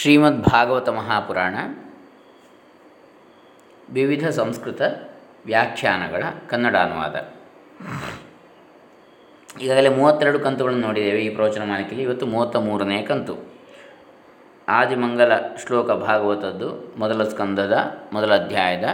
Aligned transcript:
ಶ್ರೀಮದ್ 0.00 0.42
ಭಾಗವತ 0.42 0.88
ಮಹಾಪುರಾಣ, 0.88 1.56
ವಿವಿಧ 3.90 4.28
ಸಂಸ್ಕೃತ 4.28 4.82
ವ್ಯಾಖ್ಯಾನಗಳ 5.46 6.22
ಕನ್ನಡ 6.48 6.76
ಅನುವಾದ. 6.76 7.14
ಈಗಾಗಲೇ 9.60 9.88
ಮೂವತ್ತೆರಡು 9.88 10.40
ಕಂತುಗಳನ್ನು 10.40 10.86
ನೋಡಿದ್ದೇವೆ 10.86 11.18
ಈ 11.18 11.34
ಪ್ರವಚನ 11.34 11.62
ಮಾಲಿಕೆಯಲ್ಲಿ. 11.62 12.02
ಇವತ್ತು 12.02 12.26
ಮೂವತ್ತ 12.26 12.56
ಮೂರನೇ 12.56 13.02
ಕಂತು. 13.02 13.36
ಆದಿಮಂಗಲ 14.68 15.32
ಶ್ಲೋಕ 15.66 15.90
ಭಾಗವತದ್ದು, 15.90 16.94
ಮೊದಲ 16.98 17.28
ಸ್ಕಂದದ, 17.28 17.96
ಮೊದಲ 18.12 18.36
ಅಧ್ಯಾಯದ, 18.36 18.84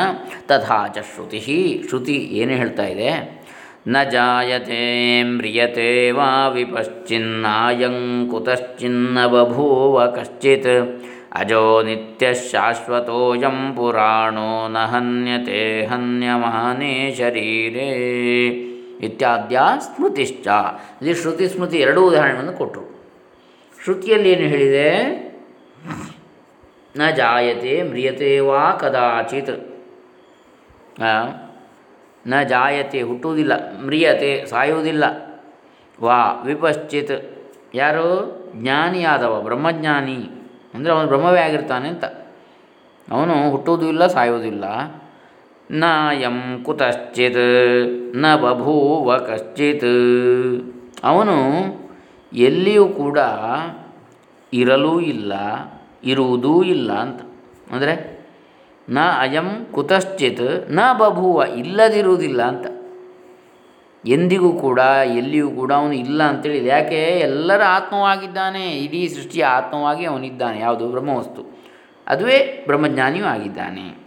ತಥಾಚ 0.47 0.99
ಶ್ರುತಿ. 0.99 1.85
ಶ್ರುತಿ 1.89 2.13
ಏನು 2.13 2.53
ಹೇಳ್ತಾ 2.53 2.83
ಇದೆ? 2.83 3.41
ನ 3.89 4.03
ಜಾಯತೆ 4.03 5.23
ಮ್ರಿಯತೆ 5.23 6.11
ವಾ 6.11 6.49
ವಿಪಶ್ಚಿನ್ನಾಯಂ 6.49 8.29
ಕುತಶ್ಚಿನ್ನ 8.31 9.27
ಬಭೂವ 9.27 10.07
ಕಶ್ಚಿತ್. 10.07 11.03
ಅಜೋ 11.33 11.83
ನಿತ್ಯ 11.83 12.35
ಶಾಶ್ವತೋಯಂ 12.35 13.77
ಪುರಾಣೋ 13.77 14.69
ನ 14.69 14.79
ಹನ್ಯತೆ 14.79 15.87
ಹನ್ಯಮಾನೇ 15.87 17.15
ಶರೀರೇ. 17.19 17.91
ಇತ್ಯಾದ್ಯ 19.01 19.61
ಸ್ಮೃತಿಶ್ಚ. 19.79 20.49
ಇಲ್ಲಿ 21.03 21.15
ಶ್ರುತಿ, 21.15 21.49
ಸ್ಮೃತಿ 21.49 21.79
ಎರಡೂ 21.79 22.01
ಉದಾಹರಣೆಯನ್ನು 22.01 22.53
ಕೊಟ್ಟರು 22.53 22.90
ಶ್ರುತಿಯಲ್ಲಿ 23.85 24.31
ಏನು 24.31 24.43
ಹೇಳಿದೆ? 24.43 24.89
ನ 26.97 27.11
ಜಾಯತೆ 27.11 27.83
ಮ್ರಿಯತೆ 27.83 28.41
ವಾ 28.41 28.73
ಕದಾಚಿತ್. 28.73 29.55
ನ 32.27 32.43
ಜಾಯತೆ 32.43 33.03
ಹುಟ್ಟುವುದಿಲ್ಲ, 33.03 33.53
ಮ್ರಿಯತೆ 33.85 34.47
ಸಾಯುವುದಿಲ್ಲ. 34.47 35.05
ವಾ 36.01 36.43
ವಿಪಶ್ಚಿತ್. 36.43 37.17
ಯಾರು? 37.75 38.07
ಜ್ಞಾನಿಯಾದವ, 38.57 39.41
ಬ್ರಹ್ಮಜ್ಞಾನಿ. 39.41 40.19
ಅಂದರೆ 40.75 40.93
ಅವನು 40.93 41.07
ಬ್ರಹ್ಮವೇ 41.07 41.41
ಆಗಿರ್ತಾನೆ 41.41 41.89
ಅಂತ. 41.89 42.05
ಅವನು 43.11 43.51
ಹುಟ್ಟುವುದೂ 43.51 43.87
ಇಲ್ಲ 43.87 44.07
ಸಾಯುವುದಿಲ್ಲ. 44.07 44.65
ನ 45.71 45.85
ಯಂ 46.13 46.63
ಕುತಶ್ಚಿತ್, 46.65 47.45
ನ 48.17 48.37
ಬಭೂವ 48.37 49.17
ಕಶ್ಚಿತ್. 49.19 49.93
ಅವನು 51.05 51.37
ಎಲ್ಲಿಯೂ 52.33 52.89
ಕೂಡ 52.89 53.19
ಇರಲೂ 54.53 55.01
ಇಲ್ಲ, 55.01 55.33
ಇರುವುದೂ 56.05 56.63
ಇಲ್ಲ 56.63 56.93
ಅಂತ. 56.93 57.21
ಅಂದರೆ, 57.73 58.21
ನ 58.89 58.99
ಅಯಂ 59.19 59.67
ಕುತಶ್ಚಿತ್, 59.73 60.71
ನ 60.71 60.81
ಬಭೂವ 60.93 61.43
ಇಲ್ಲದಿರುವುದಿಲ್ಲ 61.57 62.43
ಅಂತ. 62.43 62.67
ಎಂದಿಗೂ 64.07 64.53
ಕೂಡ, 64.53 64.79
ಎಲ್ಲಿಯೂ 65.05 65.51
ಕೂಡ 65.51 65.73
ಅವನು 65.73 65.93
ಇಲ್ಲ 65.93 66.23
ಅಂತೇಳಿ 66.23 66.67
ಯಾಕೆ? 66.67 67.05
ಎಲ್ಲರ 67.05 67.63
ಆತ್ಮವಾಗಿದ್ದಾನೆ, 67.67 68.71
ಇಡೀ 68.71 69.09
ಸೃಷ್ಟಿಯ 69.09 69.45
ಆತ್ಮವಾಗಿ 69.45 70.05
ಅವನಿದ್ದಾನೆ, 70.05 70.61
ಯಾವುದು? 70.61 70.89
ಬ್ರಹ್ಮವಸ್ತು. 70.89 71.61
ಅದುವೇ 72.07 72.65
ಬ್ರಹ್ಮಜ್ಞಾನಿಯೂ 72.67 73.25
ಆಗಿದ್ದಾನೆ 73.25 73.99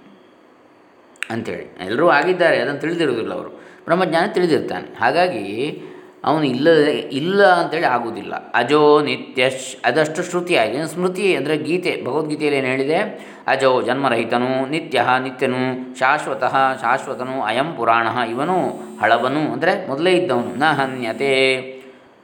ಅಂಥೇಳಿ 1.29 1.77
ಎಲ್ಲರೂ 1.85 2.09
ಆಗಿದ್ದಾರೆ, 2.09 2.57
ಅದನ್ನು 2.57 2.81
ತಿಳಿದಿರುವುದಿಲ್ಲ 2.81 3.33
ಅವರು. 3.33 3.49
ಬ್ರಹ್ಮಜ್ಞಾನಿ 3.85 4.33
ತಿಳಿದಿರ್ತಾನೆ. 4.33 4.97
ಹಾಗಾಗಿ 4.99 5.81
ಅವನು 6.23 6.45
ಇಲ್ಲದೆ 6.45 6.91
ಇಲ್ಲ 7.19 7.39
ಅಂತೇಳಿ 7.59 7.87
ಆಗುವುದಿಲ್ಲ. 7.95 8.33
ಅಜೋ 8.53 8.79
ನಿತ್ಯ 9.07 9.49
ಅದಷ್ಟು 9.85 10.21
ಶ್ರುತಿ 10.23 10.53
ಆಗಿದೆ 10.55 10.77
ಇನ್ನು 10.77 10.91
ಸ್ಮೃತಿ 10.93 11.25
ಅಂದರೆ 11.35 11.55
ಗೀತೆ, 11.57 11.91
ಭಗವದ್ಗೀತೆಯಲ್ಲಿ 12.05 12.59
ಏನು 12.59 12.67
ಹೇಳಿದೆ? 12.67 12.99
ಅಜೋ 13.47 13.69
ಜನ್ಮರಹಿತನು, 13.81 14.51
ನಿತ್ಯ 14.69 15.05
ನಿತ್ಯನು, 15.23 15.61
ಶಾಶ್ವತಃ 15.99 16.55
ಶಾಶ್ವತನು, 16.81 17.35
ಅಯಂ 17.41 17.69
ಪುರಾಣ, 17.77 18.07
ಇವನು 18.29 18.57
ಹಳವನು 19.01 19.41
ಅಂದರೆ 19.53 19.73
ಮೊದಲೇ 19.89 20.11
ಇದ್ದವನು. 20.11 20.51
ನ 20.55 20.71
ಹನ್ಯತೆ, 20.79 21.33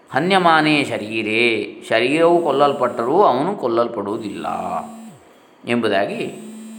ಹನ್ಯಮಾನೇ 0.10 0.76
ಶರೀರೇ, 0.84 1.44
ಶರೀರವು 1.90 2.38
ಕೊಲ್ಲಲ್ಪಟ್ಟರೂ 2.42 3.18
ಅವನು 3.31 3.52
ಕೊಲ್ಲಲ್ಪಡುವುದಿಲ್ಲ 3.56 4.48
ಎಂಬುದಾಗಿ 5.68 6.22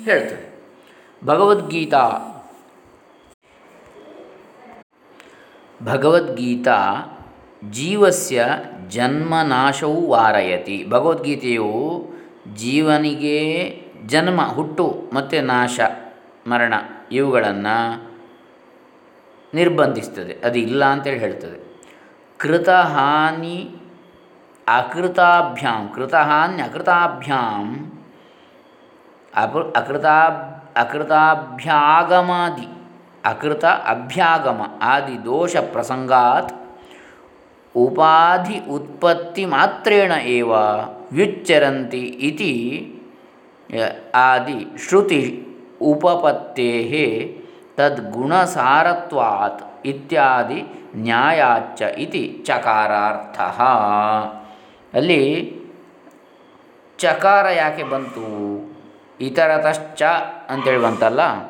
ಹೇಳ್ತದೆ. 0.05 0.45
ಭಗವದ್ಗೀತಾ 1.23 2.05
ಭಗವದ್ಗೀತಾ 5.85 6.79
ಜೀವಸ್ಯ 7.71 8.49
ಜನ್ಮನಾಶವು 8.89 10.09
ವಾರಯತಿ. 10.09 10.87
ಭಗವದ್ಗೀತೆಯು 10.91 12.07
ಜೀವನಿಗೆ 12.55 13.81
ಜನ್ಮ, 14.07 14.43
ಹುಟ್ಟು 14.43 15.11
ಮತ್ತು 15.13 15.45
ನಾಶ, 15.45 15.81
ಮರಣ 16.47 16.75
ಇವುಗಳನ್ನು 17.13 18.11
ನಿರ್ಬಂಧಿಸ್ತದೆ. 19.55 20.37
ಅದು 20.45 20.59
ಇಲ್ಲ 20.59 20.85
ಅಂತೇಳಿ 20.85 21.19
ಹೇಳ್ತದೆ. 21.19 21.83
ಕೃತಹಾನಿ 22.39 23.77
ಅಕೃತಾಭ್ಯಾಂ 24.69 25.93
ಕೃತಹಾನಿ 25.95 26.63
ಅಕೃತಾಭ್ಯಾಂ 26.63 27.93
ಅಕೃತಾ 29.77 30.23
ಅಕೃತಾಭ್ಯಾಗಮಾದಿ. 30.77 32.80
ಅಕೃತ 33.25 33.65
ಅಭ್ಯಾಗಮ 33.65 34.63
ಆದಿ 34.83 35.25
ದೋಷ 35.25 35.57
ಪ್ರಸಂಗಾತ್ 35.57 36.53
ಉಪಾಧಿ 37.77 38.59
ಉತ್ಪತ್ತಿ 38.59 39.45
ಮಾತ್ರೇಣ 39.45 40.13
ಏವ 40.13 40.53
ವ್ಯುಚ್ಚರಂತಿ 41.13 42.01
ಇತಿ 42.01 42.53
ಆದಿ 44.15 44.67
ಶ್ರುತಿ 44.89 45.47
ಉಪಪತ್ತೇ 45.83 47.39
ತದ್ಗುಣಸಾರತ್ವಾತ್ 47.77 49.87
ಇತ್ಯಾದಿ 49.87 50.65
ನ್ಯಾಯಾಚ್ಚ 50.97 51.83
ಇತಿ 51.83 52.43
ಚಕಾರಾರ್ಥ. 52.47 53.41
ಅಲ್ಲಿ 54.97 55.53
ಚಕಾರ 56.99 57.49
ಯಾಕೆ 57.49 57.83
ಬಂತು? 57.83 58.27
ಇತರತಶ್ಚ 59.21 60.03
ಅಂತೇಳಿ 60.49 60.83
ಬಂತಲ್ಲ? 60.83 61.50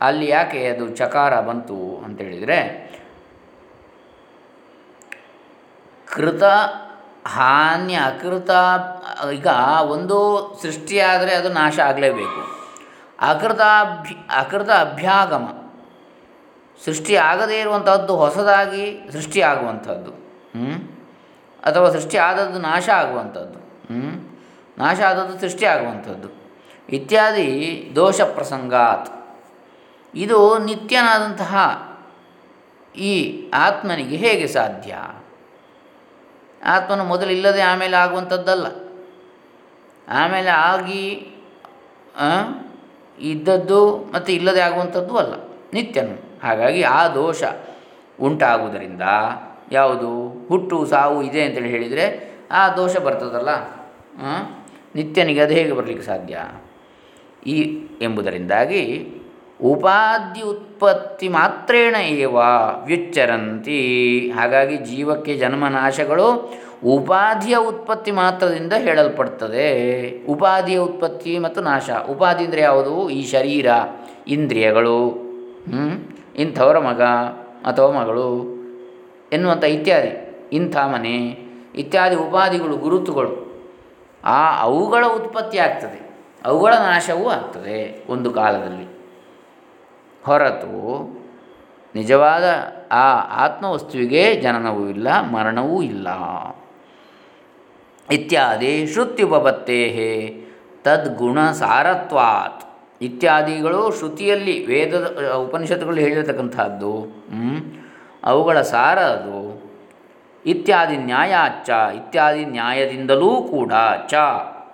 ಅಲ್ಲಿ 0.00 0.26
ಯಾಕೆ 0.28 0.68
ಅದು 0.68 0.84
ಚಕಾರ 0.96 1.40
ಬಂತು 1.40 1.78
ಅಂತೇಳಿದರೆ 2.04 2.58
ಕೃತ 6.08 6.44
ಹಾನ್ಯ, 7.36 7.94
ಅಕೃತ, 8.10 8.50
ಈಗ 9.32 9.48
ಒಂದು 9.94 10.18
ಸೃಷ್ಟಿಯಾದರೆ 10.62 11.32
ಅದು 11.34 11.48
ನಾಶ 11.52 11.78
ಆಗಲೇಬೇಕು. 11.80 12.40
ಅಕೃತಾಭ್ಯ 13.20 14.14
ಅಕೃತ 14.38 14.70
ಅಭ್ಯಾಗಮ 14.70 15.46
ಸೃಷ್ಟಿ 16.84 17.14
ಆಗದೇ 17.16 17.60
ಇರುವಂಥದ್ದು 17.60 18.16
ಹೊಸದಾಗಿ 18.16 18.84
ಸೃಷ್ಟಿ 19.12 19.40
ಆಗುವಂಥದ್ದು 19.40 20.12
ಅಥವಾ 21.62 21.90
ಸೃಷ್ಟಿ 21.90 22.16
ಆದದ್ದು 22.18 22.58
ನಾಶ 22.60 22.88
ಆಗುವಂಥದ್ದು 22.88 23.58
ಹ್ಞೂ 23.90 24.10
ನಾಶ 24.78 24.98
ಆದದ್ದು 25.00 25.38
ಸೃಷ್ಟಿ 25.40 25.64
ಆಗುವಂಥದ್ದು 25.64 26.28
ಇತ್ಯಾದಿ 26.88 27.48
ದೋಷ 27.96 28.20
ಪ್ರಸಂಗಾತ್. 28.20 29.08
ಇದು 30.14 30.58
ನಿತ್ಯನಾದಂತಹ 30.58 31.84
ಈ 32.96 33.44
ಆತ್ಮನಿಗೆ 33.54 34.16
ಹೇಗೆ 34.16 34.46
ಸಾಧ್ಯ? 34.46 34.96
ಆತ್ಮನು 36.64 37.04
ಮೊದಲು 37.04 37.30
ಇಲ್ಲದೆ 37.30 37.60
ಆಮೇಲೆ 37.60 37.96
ಆಗುವಂಥದ್ದಲ್ಲ. 37.96 38.66
ಆಮೇಲೆ 40.08 40.50
ಆಗಿ 40.50 41.26
ಇದ್ದದ್ದು 43.20 43.96
ಮತ್ತು 43.96 44.32
ಇಲ್ಲದೆ 44.32 44.60
ಆಗುವಂಥದ್ದು 44.60 45.16
ಅಲ್ಲ. 45.16 45.34
ನಿತ್ಯನು. 45.74 46.40
ಹಾಗಾಗಿ 46.42 46.82
ಆ 46.82 47.08
ದೋಷ 47.08 47.42
ಉಂಟಾಗುವುದರಿಂದ 48.20 49.02
ಯಾವುದು? 49.72 50.44
ಹುಟ್ಟು, 50.48 50.86
ಸಾವು 50.86 51.22
ಇದೆ 51.22 51.44
ಅಂತೇಳಿ 51.44 51.68
ಹೇಳಿದರೆ 51.68 52.34
ಆ 52.50 52.68
ದೋಷ 52.68 52.96
ಬರ್ತದಲ್ಲ. 52.96 53.68
ನಿತ್ಯನಿಗೆ 54.94 55.40
ಅದು 55.40 55.52
ಹೇಗೆ 55.52 55.72
ಬರಲಿಕ್ಕೆ 55.72 56.06
ಸಾಧ್ಯ? 56.06 56.38
ಈ 57.46 57.62
ಎಂಬುದರಿಂದಾಗಿ 58.00 59.14
ಉಪಾಧಿ 59.62 60.42
ಉತ್ಪತ್ತಿ 60.42 61.28
ಮಾತ್ರೇಣ 61.28 61.96
ಏವ 61.96 62.36
ವ್ಯುಚ್ಚರಂತಿ. 62.84 63.80
ಹಾಗಾಗಿ 64.30 64.76
ಜೀವಕ್ಕೆ 64.76 65.34
ಜನ್ಮನಾಶಗಳು 65.34 66.54
ಉಪಾಧಿಯ 66.84 67.56
ಉತ್ಪತ್ತಿ 67.56 68.10
ಮಾತ್ರದಿಂದ 68.10 68.72
ಹೇಳಲ್ಪಡ್ತದೆ. 68.72 69.68
ಉಪಾಧಿಯ 70.24 70.78
ಉತ್ಪತ್ತಿ 70.78 71.38
ಮತ್ತು 71.38 71.60
ನಾಶ. 71.60 71.90
ಉಪಾಧಿ 72.10 72.44
ಅಂದರೆ 72.44 72.60
ಯಾವುದು? 72.60 73.10
ಈ 73.10 73.26
ಶರೀರ, 73.26 73.66
ಇಂದ್ರಿಯಗಳು? 74.28 75.28
ಇಂಥವರ 76.36 76.78
ಮಗ 76.78 77.02
ಅಥವಾ 77.66 78.00
ಮಗಳು 78.00 78.58
ಎನ್ನುವಂಥ 79.32 79.64
ಇತ್ಯಾದಿ. 79.64 80.40
ಇಂಥ 80.52 80.76
ಮನೆ, 80.76 81.38
ಇತ್ಯಾದಿ 81.74 82.16
ಉಪಾಧಿಗಳು, 82.16 82.76
ಗುರುತುಗಳು. 82.76 83.62
ಆ 84.24 84.62
ಅವುಗಳ 84.62 85.04
ಉತ್ಪತ್ತಿ 85.06 85.58
ಆಗ್ತದೆ. 85.58 86.10
ಅವುಗಳ 86.44 86.74
ನಾಶವೂ 86.74 87.28
ಆಗ್ತದೆ 87.28 88.04
ಒಂದು 88.08 88.30
ಕಾಲದಲ್ಲಿ. 88.30 88.97
ಹೊರತು 90.28 90.76
ನಿಜವಾದ 91.94 92.46
ಆ 92.92 93.06
ಆತ್ಮವಸ್ತುವಿಗೆ 93.44 94.22
ಜನನವೂ 94.34 94.82
ಇಲ್ಲ, 94.86 95.08
ಮರಣವೂ 95.20 95.76
ಇಲ್ಲ. 95.82 96.08
ಇತ್ಯಾದಿ 98.08 98.86
ಶ್ರುತ್ಯುಪತ್ತೇ 98.86 99.80
ತದ್ಗುಣ 100.84 101.38
ಸಾರತ್ವಾತ್ 101.50 102.62
ಇತ್ಯಾದಿಗಳು 103.02 103.80
ಶ್ರುತಿಯಲ್ಲಿ 103.98 104.54
ವೇದದ 104.66 105.06
ಉಪನಿಷತ್ತುಗಳು 105.34 105.96
ಹೇಳಿರತಕ್ಕಂಥದ್ದು 105.96 106.92
ಅವುಗಳ 108.24 108.58
ಸಾರ 108.72 108.98
ಅದು. 109.16 109.40
ಇತ್ಯಾದಿ 110.46 110.96
ನ್ಯಾಯಾಚ 110.96 111.68
ಇತ್ಯಾದಿ 111.96 112.44
ನ್ಯಾಯದಿಂದಲೂ 112.44 113.30
ಕೂಡ 113.50 113.72
ಚ, 114.06 114.14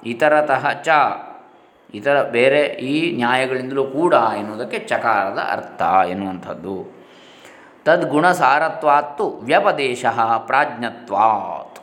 ಇತರತಃ 0.07 0.65
ಚ. 0.83 0.89
ಇತರ 1.95 2.23
ಬೇರೆ 2.23 2.61
ಈ 2.61 3.17
ನ್ಯಾಯಗಳಿಂದಲೂ 3.17 3.85
ಕೂಡ 3.85 4.15
ಎನ್ನುವುದಕ್ಕೆ 4.39 4.79
ಚಕಾರದ 4.79 5.39
ಅರ್ಥ 5.53 5.83
ಎನ್ನುವಂಥದ್ದು. 6.11 7.05
ತದ್ಗುಣ 7.85 8.33
ಸಾರತ್ವಾತ್ತು 8.33 9.29
ವ್ಯಪದೇಶ 9.31 10.07
ಪ್ರಾಜ್ಞತ್ವಾತ್. 10.47 11.81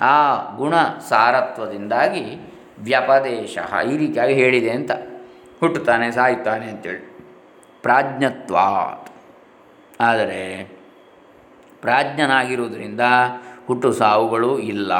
ಆ 0.00 0.34
ಗುಣ 0.56 0.74
ಸಾರತ್ವದಿಂದಾಗಿ 1.08 2.54
ವ್ಯಪದೇಶ 2.78 3.58
ಈ 3.92 3.96
ರೀತಿಯಾಗಿ 3.96 4.34
ಹೇಳಿದೆ 4.34 4.70
ಅಂತ. 4.70 4.90
ಹುಟ್ಟುತ್ತಾನೆ, 5.60 6.10
ಸಾಯುತ್ತಾನೆ 6.10 6.66
ಅಂತೇಳಿ. 6.66 7.18
ಪ್ರಾಜ್ಞತ್ವಾತ್. 7.82 9.10
ಆದರೆ 10.00 10.64
ಪ್ರಾಜ್ಞನಾಗಿರುವುದರಿಂದ 11.80 13.00
ಹುಟ್ಟು 13.66 13.92
ಸಾವುಗಳು 13.92 14.58
ಇಲ್ಲ. 14.58 14.94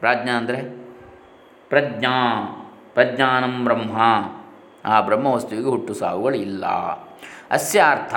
ಪ್ರಾಜ್ಞ 0.00 0.30
ಅಂದರೆ 0.30 0.82
ಪ್ರಜ್ಞಾ. 1.68 2.58
ಪ್ರಜ್ಞಾನಂ 2.94 3.64
ಬ್ರಹ್ಮ. 3.64 3.98
ಆ 4.84 5.00
ಬ್ರಹ್ಮವಸ್ತುವಿಗೆ 5.00 5.68
ಹುಟ್ಟು 5.68 5.94
ಸಾವುಗಳು 5.94 6.34
ಇಲ್ಲ. 6.34 6.66
ಅಸ್ಯ 7.50 7.82
ಅರ್ಥ. 7.90 8.14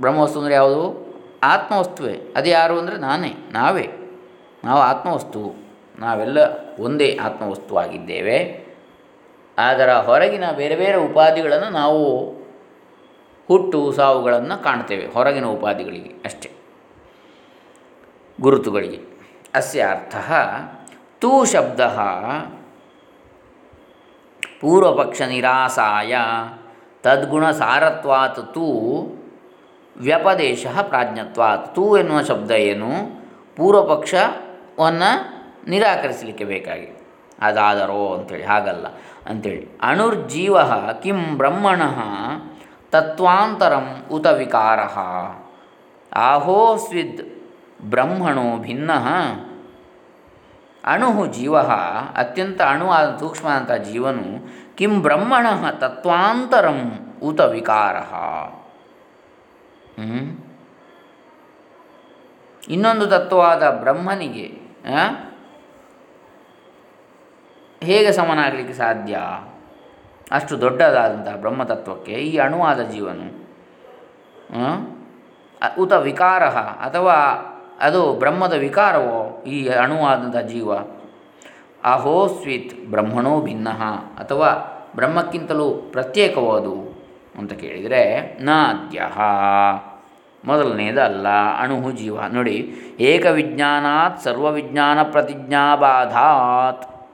ಬ್ರಹ್ಮವಸ್ತು 0.00 0.38
ಅಂದರೆ 0.38 0.54
ಯಾವುದು? 0.54 1.06
ಆತ್ಮವಸ್ತುವೇ. 1.42 2.12
ಅದು 2.36 2.48
ಯಾರು 2.48 2.78
ಅಂದರೆ 2.78 2.96
ನಾನೇ, 2.96 3.34
ನಾವೇ. 3.52 3.88
ನಾವು 4.64 4.80
ಆತ್ಮವಸ್ತು. 4.80 5.66
ನಾವೆಲ್ಲ 5.98 6.38
ಒಂದೇ 6.78 7.18
ಆತ್ಮವಸ್ತುವಾಗಿದ್ದೇವೆ. 7.22 8.66
ಅದರ 9.58 9.92
ಹೊರಗಿನ 9.92 10.50
ಬೇರೆ 10.50 10.76
ಬೇರೆ 10.76 10.94
ಉಪಾಧಿಗಳನ್ನು 10.94 11.70
ನಾವು 11.70 12.30
ಹುಟ್ಟು 13.48 13.92
ಸಾವುಗಳನ್ನು 13.92 14.62
ಕಾಣ್ತೇವೆ, 14.62 15.06
ಹೊರಗಿನ 15.06 15.44
ಉಪಾಧಿಗಳಿಗೆ 15.44 16.14
ಅಷ್ಟೇ. 16.24 16.50
ಗುರುತುಗಳಿಗೆ. 18.40 19.00
ಅಸ್ಯ 19.54 19.86
ಅರ್ಥ. 19.90 20.30
ತೂ 21.18 21.44
ಶಬ್ದ. 21.44 21.80
ಪೂರ್ವಪಕ್ಷ 24.60 25.22
ನಿರಾಸಾಯ 25.22 26.16
ತದ್ಗುಣ 27.02 27.50
ಸಾರತ್ವಾತ್ 27.50 28.54
ತೂ 28.54 28.66
ವ್ಯಪದೇಶ 29.96 30.66
ಪ್ರಾಜ್ಞತ್ವಾತ್. 30.82 31.74
ತೂ 31.74 31.96
ಎನ್ನುವ 31.96 32.22
ಶಬ್ದ 32.22 32.50
ಏನು? 32.50 32.88
ಪೂರ್ವಪಕ್ಷವನ್ನು 33.56 35.10
ನಿರಾಕರಿಸಲಿಕ್ಕೆ 35.70 36.44
ಬೇಕಾಗಿ 36.44 37.06
ಅದಾದರೋ 37.40 38.14
ಅಂಥೇಳಿ 38.14 38.44
ಹಾಗಲ್ಲ 38.44 38.86
ಅಂಥೇಳಿ 39.30 39.78
ಅಣುರ್ಜೀವ 39.82 40.62
ಕಿಂ 41.02 41.38
ಬ್ರಹ್ಮಣ 41.38 41.82
ತತ್ವಾಂತರಂ 42.90 44.04
ಉತ 44.10 44.26
ವಿಕಾರ. 44.26 44.80
ಆಹೋಸ್ವಿದ್ 46.18 47.22
ಬ್ರಹ್ಮಣೋ 47.90 48.56
ಭಿನ್ನ. 48.56 48.90
ಅಣು 50.86 51.26
ಜೀವ, 51.26 51.54
ಅತ್ಯಂತ 52.20 52.60
ಅಣು 52.62 52.86
ಆದ 52.90 53.08
ಸೂಕ್ಷ್ಮ 53.16 53.48
ಅಂತ 53.48 53.72
ಜೀವನು, 53.88 54.26
ಕಿಂ 54.76 54.92
ಬ್ರಹ್ಮಣ 55.02 55.46
ತತ್ವಾಂತರಂ 55.78 56.80
ಉತ 57.22 57.40
ವಿಕಾರ? 57.54 57.96
ಇನ್ನೊಂದು 62.68 63.06
ತತ್ವವಾದ 63.06 63.64
ಬ್ರಹ್ಮನಿಗೆ 63.82 64.46
ಹೇಗೆ 67.82 68.10
ಸಮನಾಗಲಿಕ್ಕೆ 68.12 68.74
ಸಾಧ್ಯ? 68.74 69.16
ಅಷ್ಟು 70.30 70.54
ದೊಡ್ಡದಾದಂತಹ 70.60 71.36
ಬ್ರಹ್ಮತತ್ವಕ್ಕೆ 71.36 72.14
ಈ 72.28 72.30
ಅಣುವಾದ 72.36 72.80
ಜೀವನು 72.82 73.26
ಉತ 75.78 75.92
ವಿಕಾರ 76.06 76.44
ಅಥವಾ 76.86 77.16
ಅದು 77.80 78.12
ಬ್ರಹ್ಮದ 78.12 78.52
ವಿಕಾರವೋ 78.52 79.44
ಈ 79.46 79.68
ಅಣುವಾದಂಥ 79.68 80.36
ಜೀವ? 80.36 80.70
ಅಹೋ 81.84 82.26
ಸ್ವಿತ್ 82.26 82.90
ಬ್ರಹ್ಮಣೋ 82.90 83.40
ಭಿನ್ನ. 83.40 83.68
ಅಥವಾ 84.18 84.72
ಬ್ರಹ್ಮಕ್ಕಿಂತಲೂ 84.96 85.70
ಪ್ರತ್ಯೇಕವೋ 85.70 86.52
ಅದು? 86.52 87.04
ಅಂತ 87.38 87.52
ಕೇಳಿದರೆ, 87.52 88.36
ನಾದ್ಯ. 88.40 89.02
ಮೊದಲನೆಯದಲ್ಲ 90.44 91.26
ಅಣು 91.58 91.90
ಜೀವ. 91.90 92.18
ನೋಡಿ, 92.32 92.72
ಏಕವಿಜ್ಞಾನಾತ್ 93.00 94.20
ಸರ್ವವಿಜ್ಞಾನ 94.20 95.02
ಪ್ರತಿಜ್ಞಾಬಾಧಾತ್. 95.02 97.08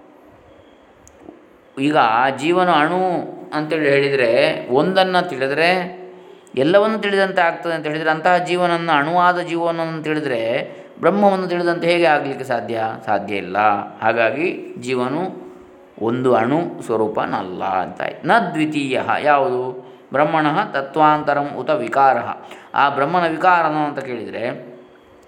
ಈಗ 1.80 1.96
ಜೀವನ 2.36 2.70
ಅಣು 2.70 3.00
ಅಂತೇಳಿ 3.54 3.90
ಹೇಳಿದರೆ, 3.90 4.62
ಒಂದನ್ನು 4.70 5.28
ತಿಳಿದರೆ 5.28 6.01
ಎಲ್ಲವನ್ನು 6.54 6.98
ತಿಳಿದಂತೆ 6.98 7.42
ಆಗ್ತದೆ 7.42 7.72
ಅಂತ 7.72 7.86
ಹೇಳಿದರೆ 7.86 8.10
ಅಂತಹ 8.10 8.36
ಜೀವನನ್ನು 8.36 8.92
ಅಣುವಾದ 8.92 9.40
ಜೀವನವನ್ನು 9.40 10.02
ತಿಳಿದರೆ 10.02 10.72
ಬ್ರಹ್ಮವನ್ನು 11.00 11.46
ತಿಳಿದಂತೆ 11.46 11.86
ಹೇಗೆ 11.86 12.04
ಆಗಲಿಕ್ಕೆ 12.04 12.44
ಸಾಧ್ಯ? 12.44 12.82
ಸಾಧ್ಯ 13.06 13.36
ಇಲ್ಲ. 13.36 13.58
ಹಾಗಾಗಿ 14.00 14.74
ಜೀವನು 14.78 15.52
ಒಂದು 16.02 16.34
ಅಣು 16.34 16.82
ಸ್ವರೂಪನಲ್ಲ 16.82 17.64
ಅಂತ. 17.64 18.02
ಆಯ್ತು. 18.02 18.26
ನ 18.26 18.30
ದ್ವಿತೀಯ 18.52 19.00
ಯಾವುದು? 19.20 19.92
ಬ್ರಹ್ಮಣ 20.12 20.46
ತತ್ವಾಂತರಂ 20.72 21.48
ಉತ 21.56 21.70
ವಿಕಾರ. 21.70 22.16
ಆ 22.74 22.88
ಬ್ರಹ್ಮನ 22.88 23.28
ವಿಕಾರನು 23.28 23.84
ಅಂತ 23.84 23.98
ಕೇಳಿದರೆ 23.98 24.72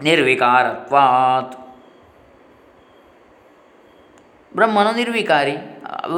ನಿರ್ವಿಕಾರತ್ವಾತ್. 0.00 1.58
ಬ್ರಹ್ಮನು 4.56 4.96
ನಿರ್ವಿಕಾರಿ. 4.96 5.56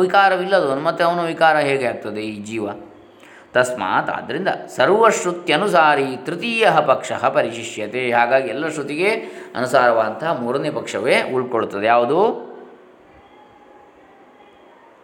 ವಿಕಾರವಿಲ್ಲದವನು, 0.01 0.81
ಮತ್ತು 0.81 1.05
ಅವನ 1.05 1.27
ವಿಕಾರ 1.27 1.57
ಹೇಗೆ 1.57 1.87
ಆಗ್ತದೆ 1.87 2.21
ಈ 2.21 2.43
ಜೀವ? 2.43 2.69
ತಸ್ಮಾತ್ 3.57 4.11
ಆದ್ದರಿಂದ 4.11 4.49
ಸರ್ವಶ್ರುತ್ಯನುಸಾರಿ 4.77 6.07
ತೃತೀಯ 6.25 6.69
ಪಕ್ಷ 6.87 7.13
ಪರಿಶಿಷ್ಯತೆ. 7.13 8.13
ಹಾಗಾಗಿ 8.13 8.49
ಎಲ್ಲ 8.49 8.69
ಶ್ರುತಿಗೆ 8.69 9.25
ಅನುಸಾರವಾದಂತಹ 9.57 10.41
ಮೂರನೇ 10.41 10.71
ಪಕ್ಷವೇ 10.71 11.23
ಉಳ್ಕೊಳ್ಳುತ್ತದೆ 11.35 11.87
ಯಾವುದು? 11.87 12.47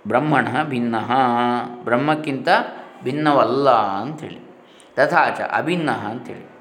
ಬ್ರಹ್ಮಣ 0.08 0.48
ಭಿನ್ನ. 0.64 0.96
ಬ್ರಹ್ಮಕ್ಕಿಂತ 1.84 2.48
ಭಿನ್ನವಲ್ಲ 3.04 3.70
ಅಂಥೇಳಿ. 3.70 4.66
ತಥಾಚ 4.96 5.40
ಅಭಿನ್ನ 5.40 5.90
ಅಂಥೇಳಿ. 5.90 6.52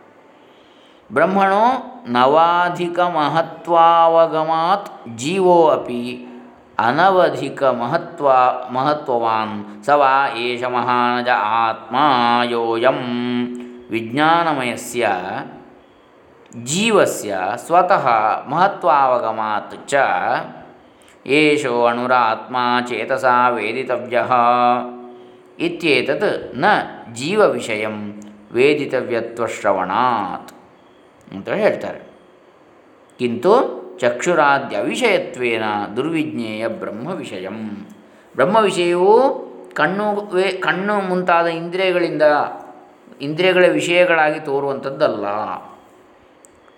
ಬ್ರಹ್ಮಣೋ 1.14 1.64
ನವಾಧಿಕ 2.08 3.00
ಮಹತ್ವಾವಗಮಾತ್ 3.00 5.18
ಜೀವೋ 5.18 5.68
ಅಪಿ. 5.68 6.28
ಅನವಧಿಕ 6.78 7.64
ಮಹತ್ವ 7.64 8.28
ಮಹತ್ವವಾನ್ 8.72 9.86
ಸ 9.86 9.90
ವಾ 10.02 10.30
ಏಷ 10.44 10.64
ಮಹಾನಜ 10.64 11.28
ಆತ್ಮ 11.60 11.96
ಯೋಯಂ 12.52 13.00
ವಿಜ್ಞಾನಮಯಸ್ಯ 13.90 15.08
ಜೀವಸ್ಯ 16.66 17.38
ಸ್ವತಃ 17.66 18.08
ಮಹತ್ವಾವಗಮಾತ್ 18.48 19.88
ಚ 19.88 19.96
ಏಷೋ 21.26 21.86
ಅಣುರಾತ್ಮ 21.86 22.58
ಚೇತಸಾ 22.88 23.50
ವೇದಿತವ್ಯ 23.50 24.24
ಇತ್ಯೇತತ್ನ 25.68 26.66
ಜೀವವಿಷಯಂ 27.14 28.22
ವೇದಿತವ್ಯತ್ವಶ್ರವಣಾತ್ 28.52 30.54
ಅಂತ 31.34 31.50
ಹೇಳ್ತಾರೆ। 31.50 32.02
ಕಿಂತು 33.20 33.81
ಚಕ್ಷುರಾದ್ಯ 34.02 34.82
ವಿಷಯತ್ವೇನ 34.82 35.64
ದುರ್ವಿಜ್ಞೇಯ 35.96 36.68
ಬ್ರಹ್ಮ 36.68 37.14
ವಿಷಯಂ 37.14 37.88
ಬ್ರಹ್ಮ 38.36 38.58
ವಿಷಯವು 38.58 39.52
ಕಣ್ಣು 39.74 40.32
ಕಣ್ಣು 40.62 41.02
ಮುಂತಾದ 41.02 41.46
ಇಂದ್ರಿಯಗಳಿಂದ, 41.46 42.22
ಇಂದ್ರಿಯಗಳ 43.22 43.72
ವಿಷಯಗಳಾಗಿ 43.72 44.40
ತೋರುವಂಥದ್ದಲ್ಲ. 44.40 45.26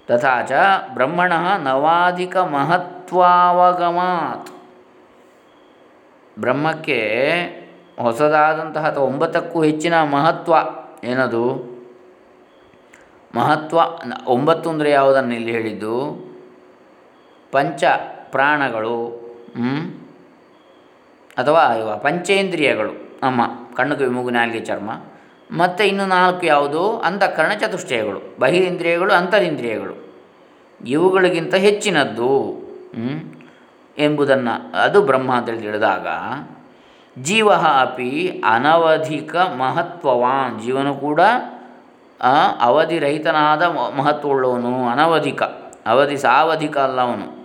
ತಥಾಚ 0.08 0.52
ಬ್ರಹ್ಮಣ 0.94 1.34
ನವಾಧಿಕ 1.64 2.38
ಮಹತ್ವಾವಗಮಾತ್. 2.38 4.50
ಬ್ರಹ್ಮಕ್ಕೆ 6.40 7.02
ಹೊಸದಾದಂತಹ 8.02 8.90
ಅಥವಾ 8.90 9.04
ಒಂಬತ್ತಕ್ಕೂ 9.04 9.64
ಹೆಚ್ಚಿನ 9.64 10.04
ಮಹತ್ವ 10.04 10.54
ಏನದು? 11.04 11.74
ಮಹತ್ವ 13.36 13.80
ಒಂಬತ್ತು 14.28 14.70
ಅಂದರೆ 14.70 14.92
ಯಾವುದನ್ನು 14.92 15.34
ಇಲ್ಲಿ 15.34 15.52
ಹೇಳಿದ್ದು? 15.52 16.33
ಪಂಚ 17.54 17.84
ಪ್ರಾಣಗಳು? 18.32 19.24
ಅಥವಾ 21.38 21.96
ಪಂಚೇಂದ್ರಿಯಗಳು. 21.96 22.92
ಅಮ್ಮ 23.24 23.42
ಕಣ್ಣು 23.76 23.96
ಕಿವಿ 23.96 24.10
ಮೂಗು, 24.10 24.30
ನಾಲಿಗೆ 24.30 24.60
ಚರ್ಮ. 24.60 24.90
ಮತ್ತು 25.52 25.84
ಇನ್ನು 25.84 26.06
ನಾಲ್ಕು 26.06 26.46
ಯಾವುದು? 26.46 27.00
ಅಂತಃಕರಣ 27.00 27.50
ಚತುಷ್ಟಯಗಳು. 27.50 28.40
ಬಹಿರೇಂದ್ರಿಯಗಳು, 28.40 29.14
ಅಂತರಿಂದ್ರಿಯಗಳು. 29.14 30.14
ಇವುಗಳಿಗಿಂತ 30.86 31.56
ಹೆಚ್ಚಿನದ್ದು? 31.56 32.64
ಎಂಬುದನ್ನು 33.98 34.78
ಅದು 34.78 35.02
ಬ್ರಹ್ಮ 35.02 35.36
ಅಂತೇಳಿ 35.36 35.62
ತಿಳಿದಾಗ, 35.62 36.08
ಜೀವ 37.22 37.52
ಅಪಿ 37.54 38.44
ಅನವಧಿಕ 38.46 39.36
ಮಹತ್ವವಾನ್. 39.36 40.62
ಜೀವನು 40.62 40.96
ಕೂಡ 40.96 41.22
ಅವಧಿರಹಿತನಾದ 42.60 43.64
ಮಹತ್ವವುಳ್ಳವನು. 43.98 44.90
ಅನವಧಿಕ. 44.90 45.44
ಅವಧಿ 45.86 46.18
ಸಾವಧಿಕ 46.18 46.78
ಅಲ್ಲ 46.78 47.02
ಅವನು. 47.02 47.26
ಹ್ಮ್? 47.26 47.43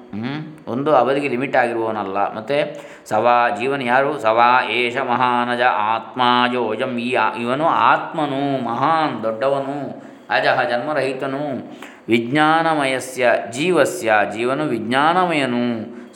ಒಂದು 0.69 0.97
ಅವಧಿಗೆ 0.97 1.29
ಲಿಮಿಟ್ 1.29 1.57
ಆಗಿರುವವನಲ್ಲ. 1.57 2.37
ಮತ್ತು 2.37 2.83
ಸವಾ 3.09 3.49
ಜೀವನ 3.49 3.83
ಯಾರು? 3.83 4.19
ಸವಾ 4.19 4.71
ಏಷ 4.71 4.97
ಮಹಾನಜ 4.97 5.61
ಆತ್ಮಾಯೋಜಂ 5.63 6.99
ಈ 6.99 7.17
ಇವನು 7.41 7.67
ಆತ್ಮನು, 7.67 8.65
ಮಹಾನ್, 8.65 9.23
ದೊಡ್ಡವನು, 9.23 10.03
ಅಜಹ 10.31 10.63
ಜನ್ಮರಹಿತನು, 10.63 11.73
ವಿಜ್ಞಾನಮಯಸ್ಯ 12.09 13.33
ಜೀವಸ್ಯ, 13.51 14.13
ಜೀವನು 14.33 14.65
ವಿಜ್ಞಾನಮಯನು, 14.65 15.65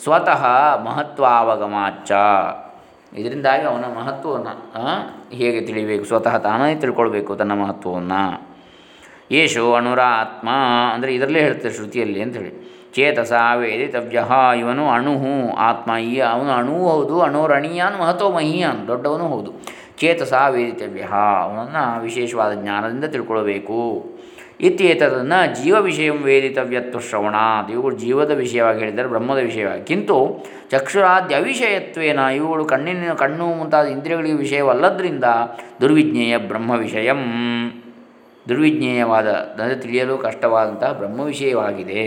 ಸ್ವತಃ 0.02 0.44
ಮಹತ್ವಾವಗಮಾಚ. 0.76 2.12
ಇದರಿಂದಾಗಿ 3.18 3.62
ಅವನ 3.62 3.84
ಮಹತ್ವವನ್ನು 3.84 4.52
ಹೇಗೆ 5.32 5.60
ತಿಳಿಬೇಕು? 5.60 6.04
ಸ್ವತಃ 6.04 6.38
ತಾನೇ 6.38 6.74
ತಿಳ್ಕೊಳ್ಬೇಕು 6.74 7.36
ತನ್ನ 7.36 7.52
ಮಹತ್ವವನ್ನು. 7.52 8.52
ಯೇಷು 9.30 9.74
ಅಣುರಾತ್ಮ 9.74 10.48
ಅಂದರೆ 10.94 11.14
ಇದರಲ್ಲೇ 11.14 11.40
ಹೇಳ್ತಾರೆ 11.40 11.74
ಶ್ರುತಿಯಲ್ಲಿ 11.74 12.22
ಅಂಥೇಳಿ 12.22 12.72
ಚೇತಸ 12.94 13.32
ವೇದಿತವ್ಯ 13.54 14.18
ಇವನು 14.60 14.84
ಅಣು 14.88 15.12
ಆತ್ಮ 15.58 15.90
ಈ 15.98 16.16
ಅವನು 16.18 16.50
ಅಣುವು 16.50 16.88
ಹೌದು 16.88 17.20
ಅಣೋರಣೀಯಾನ್ 17.20 17.96
ಮಹತೋ 18.00 18.30
ಮಹೀಯಾನ್, 18.30 18.80
ದೊಡ್ಡವನು 18.88 19.28
ಹೌದು. 19.28 19.52
ಚೇತಸ 20.00 20.32
ವೇದಿತವ್ಯ 20.48 21.02
ಅವನನ್ನು 21.44 22.02
ವಿಶೇಷವಾದ 22.02 22.52
ಜ್ಞಾನದಿಂದ 22.62 23.04
ತಿಳ್ಕೊಳ್ಬೇಕು. 23.04 23.80
ಇತ್ಯೇತದನ್ನು 24.60 25.38
ಜೀವ 25.62 25.76
ವಿಷಯ 25.80 26.08
ವೇದಿತವ್ಯತ್ವ 26.10 26.98
ಶ್ರವಣ. 26.98 27.36
ಇವುಗಳು 27.70 27.96
ಜೀವದ 27.96 28.30
ವಿಷಯವಾಗಿ 28.30 28.78
ಹೇಳಿದರೆ 28.78 29.08
ಬ್ರಹ್ಮದ 29.08 29.38
ವಿಷಯವಾಗಿ. 29.38 29.82
ಕಿಂತು 29.84 30.18
ಚಕ್ಷುರಾದ್ಯ 30.70 31.34
ಅವಿಷಯತ್ವೇನ, 31.36 32.18
ಇವುಗಳು 32.18 32.64
ಕಣ್ಣಿನ, 32.64 33.14
ಕಣ್ಣು 33.14 33.46
ಮುಂತಾದ 33.54 33.86
ಇಂದ್ರಿಯಗಳಿಗೆ 33.86 34.34
ವಿಷಯವಲ್ಲದ್ರಿಂದ 34.34 35.24
ದುರ್ವಿಜ್ಞೇಯ 35.80 36.36
ಬ್ರಹ್ಮ 36.50 36.70
ವಿಷಯಂ. 36.70 37.22
ದುರ್ವಿಜ್ಞೇಯವಾದ, 38.48 39.28
ಅಂದರೆ 39.60 39.76
ತಿಳಿಯಲು 39.76 40.18
ಕಷ್ಟವಾದಂತಹ 40.18 40.92
ಬ್ರಹ್ಮ 40.92 41.20
ವಿಷಯವಾಗಿದೆ. 41.20 42.04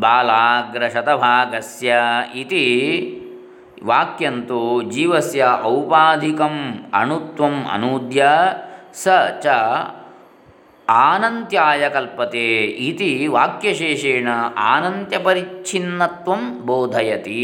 ಬಾಲಾಗ್ರಶತಭಾಗಸ್ಯ 0.00 1.90
ಇತಿ 2.34 2.64
ವಾಕ್ಯಂತೂ 3.84 4.82
ಜೀವಸ್ಯ 4.90 5.48
ಔಪಾಧಿಕಂ 5.64 6.56
ಅಣುತ್ವಂ 6.94 7.66
ಅನೂದ್ಯ 7.72 8.22
ಸ 8.94 9.08
ಚ 9.40 9.46
ಆನಂತ್ಯಾಯ 10.88 11.88
ಕಲ್ಪತೆ 11.88 12.46
ಇತಿ 12.88 13.26
ವಾಕ್ಯಶೇಷೇಣ 13.26 14.28
ಆನಂತ್ಯಪರಿಚ್ಛಿನ್ನತ್ವಂ 14.72 16.62
ಬೋಧಯತಿ 16.66 17.42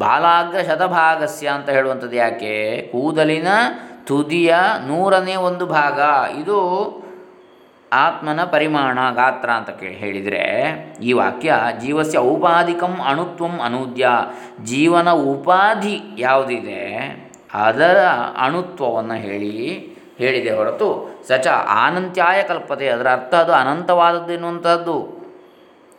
ಬಾಲಾಗ್ರ 0.00 0.58
ಶತಭಾಗಸ್ಯ 0.58 1.48
ಅಂತ 1.48 1.70
ಹೇಳುವಂಥದ್ದು 1.70 2.16
ಯಾಕೆ? 2.16 2.52
ಕೂದಲಿನ 2.92 3.48
ತುದಿಯ 4.06 4.50
ನೂರನೇ 4.86 5.34
ಒಂದು 5.36 5.66
ಭಾಗ. 5.66 5.98
ಇದು 6.40 6.58
ಆತ್ಮನ 7.92 8.44
ಪರಿಮಾಣ 8.44 8.98
ಗಾತ್ರ 9.14 9.50
ಅಂತ 9.50 9.70
ಕೇ 9.70 9.86
ಹೇಳಿದರೆ 9.86 10.42
ಈ 11.02 11.12
ವಾಕ್ಯ 11.12 11.54
ಜೀವಸ್ಯ 11.80 12.18
ಔಪಾಧಿಕಂ 12.18 13.00
ಅಣುತ್ವಂ 13.06 13.60
ಅನೂದ್ಯ. 13.64 14.08
ಜೀವನ 14.64 15.10
ಉಪಾಧಿ 15.10 16.00
ಯಾವುದಿದೆ, 16.18 16.84
ಅದರ 17.54 18.04
ಅಣುತ್ವವನ್ನು 18.38 19.14
ಹೇಳಿ, 19.14 19.58
ಹೇಳಿದೆ 20.18 20.50
ಹೊರತು 20.50 21.20
ಸಚ 21.28 21.46
ಆನಂತ್ಯಾಯ 21.68 22.42
ಕಲ್ಪತೆ, 22.42 22.88
ಅದರ 22.88 23.08
ಅರ್ಥ 23.12 23.34
ಅದು 23.34 23.52
ಅನಂತವಾದದ್ದು 23.52 24.32
ಎನ್ನುವಂಥದ್ದು. 24.32 25.18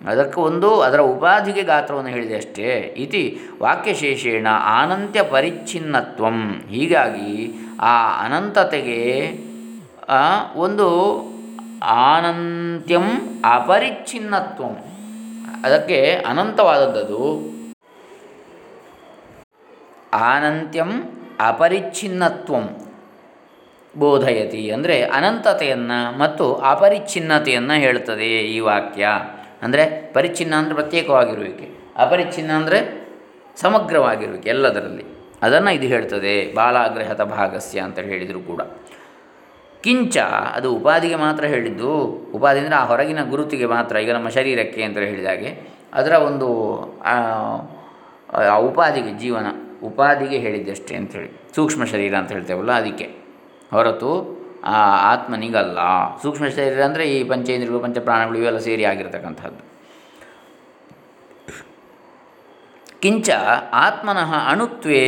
ಅದಕ್ಕೆ 0.08 0.42
ಒಂದು 0.42 0.82
ಅದರ 0.82 1.00
ಉಪಾಧಿಗೆ 1.00 1.62
ಗಾತ್ರವನ್ನು 1.62 2.10
ಹೇಳಿದೆ 2.10 2.36
ಅಷ್ಟೇ. 2.36 2.96
ಇತಿ 2.98 3.40
ವಾಕ್ಯಶೇಷೇಣ 3.62 4.48
ಅನಂತ್ಯ 4.82 5.24
ಪರಿಚ್ಛಿನ್ನತ್ವಂ. 5.24 6.62
ಹೀಗಾಗಿ 6.70 7.54
ಆ 7.82 8.26
ಅನಂತತೆಗೆ 8.26 9.02
ಒಂದು 10.56 10.88
ಆನಂತ್ಯಂ 11.82 13.06
ಅಪರಿಚ್ಛಿನ್ನತ್ವ. 13.46 14.64
ಅದಕ್ಕೆ 15.64 16.16
ಅನಂತವಾದದ್ದು 16.28 17.22
ಆನಂತ್ಯಂ 20.14 20.92
ಅಪರಿಚ್ಛಿನ್ನತ್ವಂ 21.40 22.90
ಬೋಧಯತಿ 23.98 24.72
ಅಂದರೆ 24.72 25.04
ಅನಂತತೆಯನ್ನು 25.04 26.18
ಮತ್ತು 26.18 26.56
ಅಪರಿಚ್ಛಿನ್ನತೆಯನ್ನು 26.56 27.74
ಹೇಳ್ತದೆ 27.80 28.26
ಈ 28.26 28.60
ವಾಕ್ಯ. 28.60 29.08
ಅಂದರೆ 29.62 30.14
ಪರಿಚ್ಛಿನ್ನ 30.14 30.56
ಅಂದರೆ 30.56 30.74
ಪ್ರತ್ಯೇಕವಾಗಿರುವಿಕೆ. 30.74 31.70
ಅಪರಿಚ್ಛಿನ್ನ 31.96 32.52
ಅಂದರೆ 32.52 33.10
ಸಮಗ್ರವಾಗಿರುವಿಕೆ 33.56 34.50
ಎಲ್ಲದರಲ್ಲಿ. 34.50 35.06
ಅದನ್ನು 35.42 35.72
ಇದು 35.72 35.88
ಹೇಳ್ತದೆ. 35.88 36.54
ಬಾಲಾಗ್ರಹದ 36.54 37.24
ಭಾಗಸ್ಯ 37.24 37.80
ಅಂತ 37.80 38.00
ಹೇಳಿದರು 38.00 38.40
ಕೂಡ. 38.40 38.62
ಕಿಂಚ 39.84 40.16
ಅದು 40.56 40.70
ಉಪಾಧಿಗೆ 40.74 41.16
ಮಾತ್ರ 41.18 41.44
ಹೇಳಿದ್ದು. 41.46 41.92
ಉಪಾಧಿ 42.34 42.60
ಅಂದರೆ 42.60 42.76
ಆ 42.76 42.86
ಹೊರಗಿನ 42.86 43.22
ಗುರುತಿಗೆ 43.30 43.66
ಮಾತ್ರ 43.68 43.98
ಈಗ 43.98 44.12
ನಮ್ಮ 44.12 44.30
ಶರೀರಕ್ಕೆ 44.30 44.82
ಅಂತ 44.84 44.98
ಹೇಳಿದಾಗೆ 45.06 45.50
ಅದರ 45.94 46.14
ಒಂದು 46.26 46.48
ಆ, 47.06 47.16
ಉಪಾಧಿಗೆ 48.62 49.12
ಜೀವನ 49.18 49.48
ಉಪಾಧಿಗೆ 49.84 50.38
ಹೇಳಿದ್ದಷ್ಟೇ 50.40 50.96
ಅಂಥೇಳಿ 50.96 51.30
ಸೂಕ್ಷ್ಮ 51.56 51.84
ಶರೀರ 51.86 52.14
ಅಂತ 52.16 52.32
ಹೇಳ್ತೇವಲ್ಲ 52.32 52.72
ಅದಕ್ಕೆ. 52.74 53.08
ಹೊರತು 53.72 54.10
ಆ 54.70 54.80
ಆತ್ಮನಿಗಲ್ಲ. 55.10 55.80
ಸೂಕ್ಷ್ಮ 56.22 56.46
ಶರೀರ 56.50 56.82
ಅಂದರೆ 56.84 57.04
ಈ 57.10 57.24
ಪಂಚೇಂದ್ರಿಯಗಳು 57.24 57.80
ಪಂಚಪ್ರಾಣಗಳು 57.80 58.38
ಇವೆಲ್ಲ 58.38 58.60
ಸೇರಿ 58.60 58.86
ಆಗಿರತಕ್ಕಂಥದ್ದು. 58.86 59.62
ಕಿಂಚ 63.02 63.30
ಆತ್ಮನಃ 63.80 64.32
ಅಣುತ್ವೇ 64.48 65.04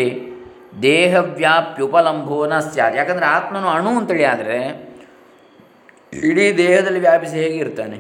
ದೇಹವ್ಯಾಪ್ಯುಪಲಂಭೋ 0.80 2.46
ನ 2.46 2.60
ಸ್ಯಾತ್ 2.60 2.96
ಯಾಕಂದರೆ 2.96 3.26
ಆತ್ಮನು 3.26 3.68
ಅಣು 3.68 3.90
ಅಂತೇಳಿ 3.90 4.26
ಆದರೆ 4.26 4.60
ಇಡೀ 6.14 6.52
ದೇಹದಲ್ಲಿ 6.52 7.00
ವ್ಯಾಪಿಸಿ 7.00 7.38
ಹೇಗಿರ್ತಾನೆ 7.38 7.98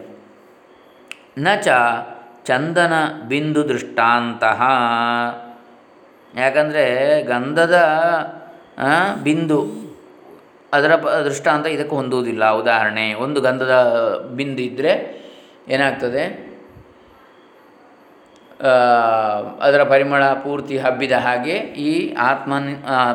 ನ 1.37 1.47
ಚ 1.61 1.67
ಚಂದನ 2.43 2.93
ಬಿಂದು 3.27 3.69
ದೃಷ್ಟಾಂತಹ 3.69 4.61
ಯಾಕಂದರೆ 6.35 6.83
ಗಂಧದ 7.23 7.77
ಬಿಂದು 9.23 9.59
ಅದರ 10.73 10.95
ದೃಷ್ಟಾಂತ 11.23 11.65
ಇದಕ್ಕೆ 11.67 11.95
ಹೊಂದುವುದಿಲ್ಲ. 11.95 12.51
ಉದಾಹರಣೆ, 12.51 13.13
ಒಂದು 13.13 13.41
ಗಂಧದ 13.41 13.75
ಬಿಂದು 14.35 14.61
ಇದ್ದರೆ 14.61 14.91
ಏನಾಗ್ತದೆ? 15.67 16.50
ಅದರ 19.65 19.81
ಪರಿಮಳ 19.91 20.23
ಪೂರ್ತಿ 20.43 20.75
ಹಬ್ಬಿದ 20.83 21.15
ಹಾಗೆ 21.25 21.55
ಈ 21.85 21.91
ಆತ್ಮನ 22.29 22.67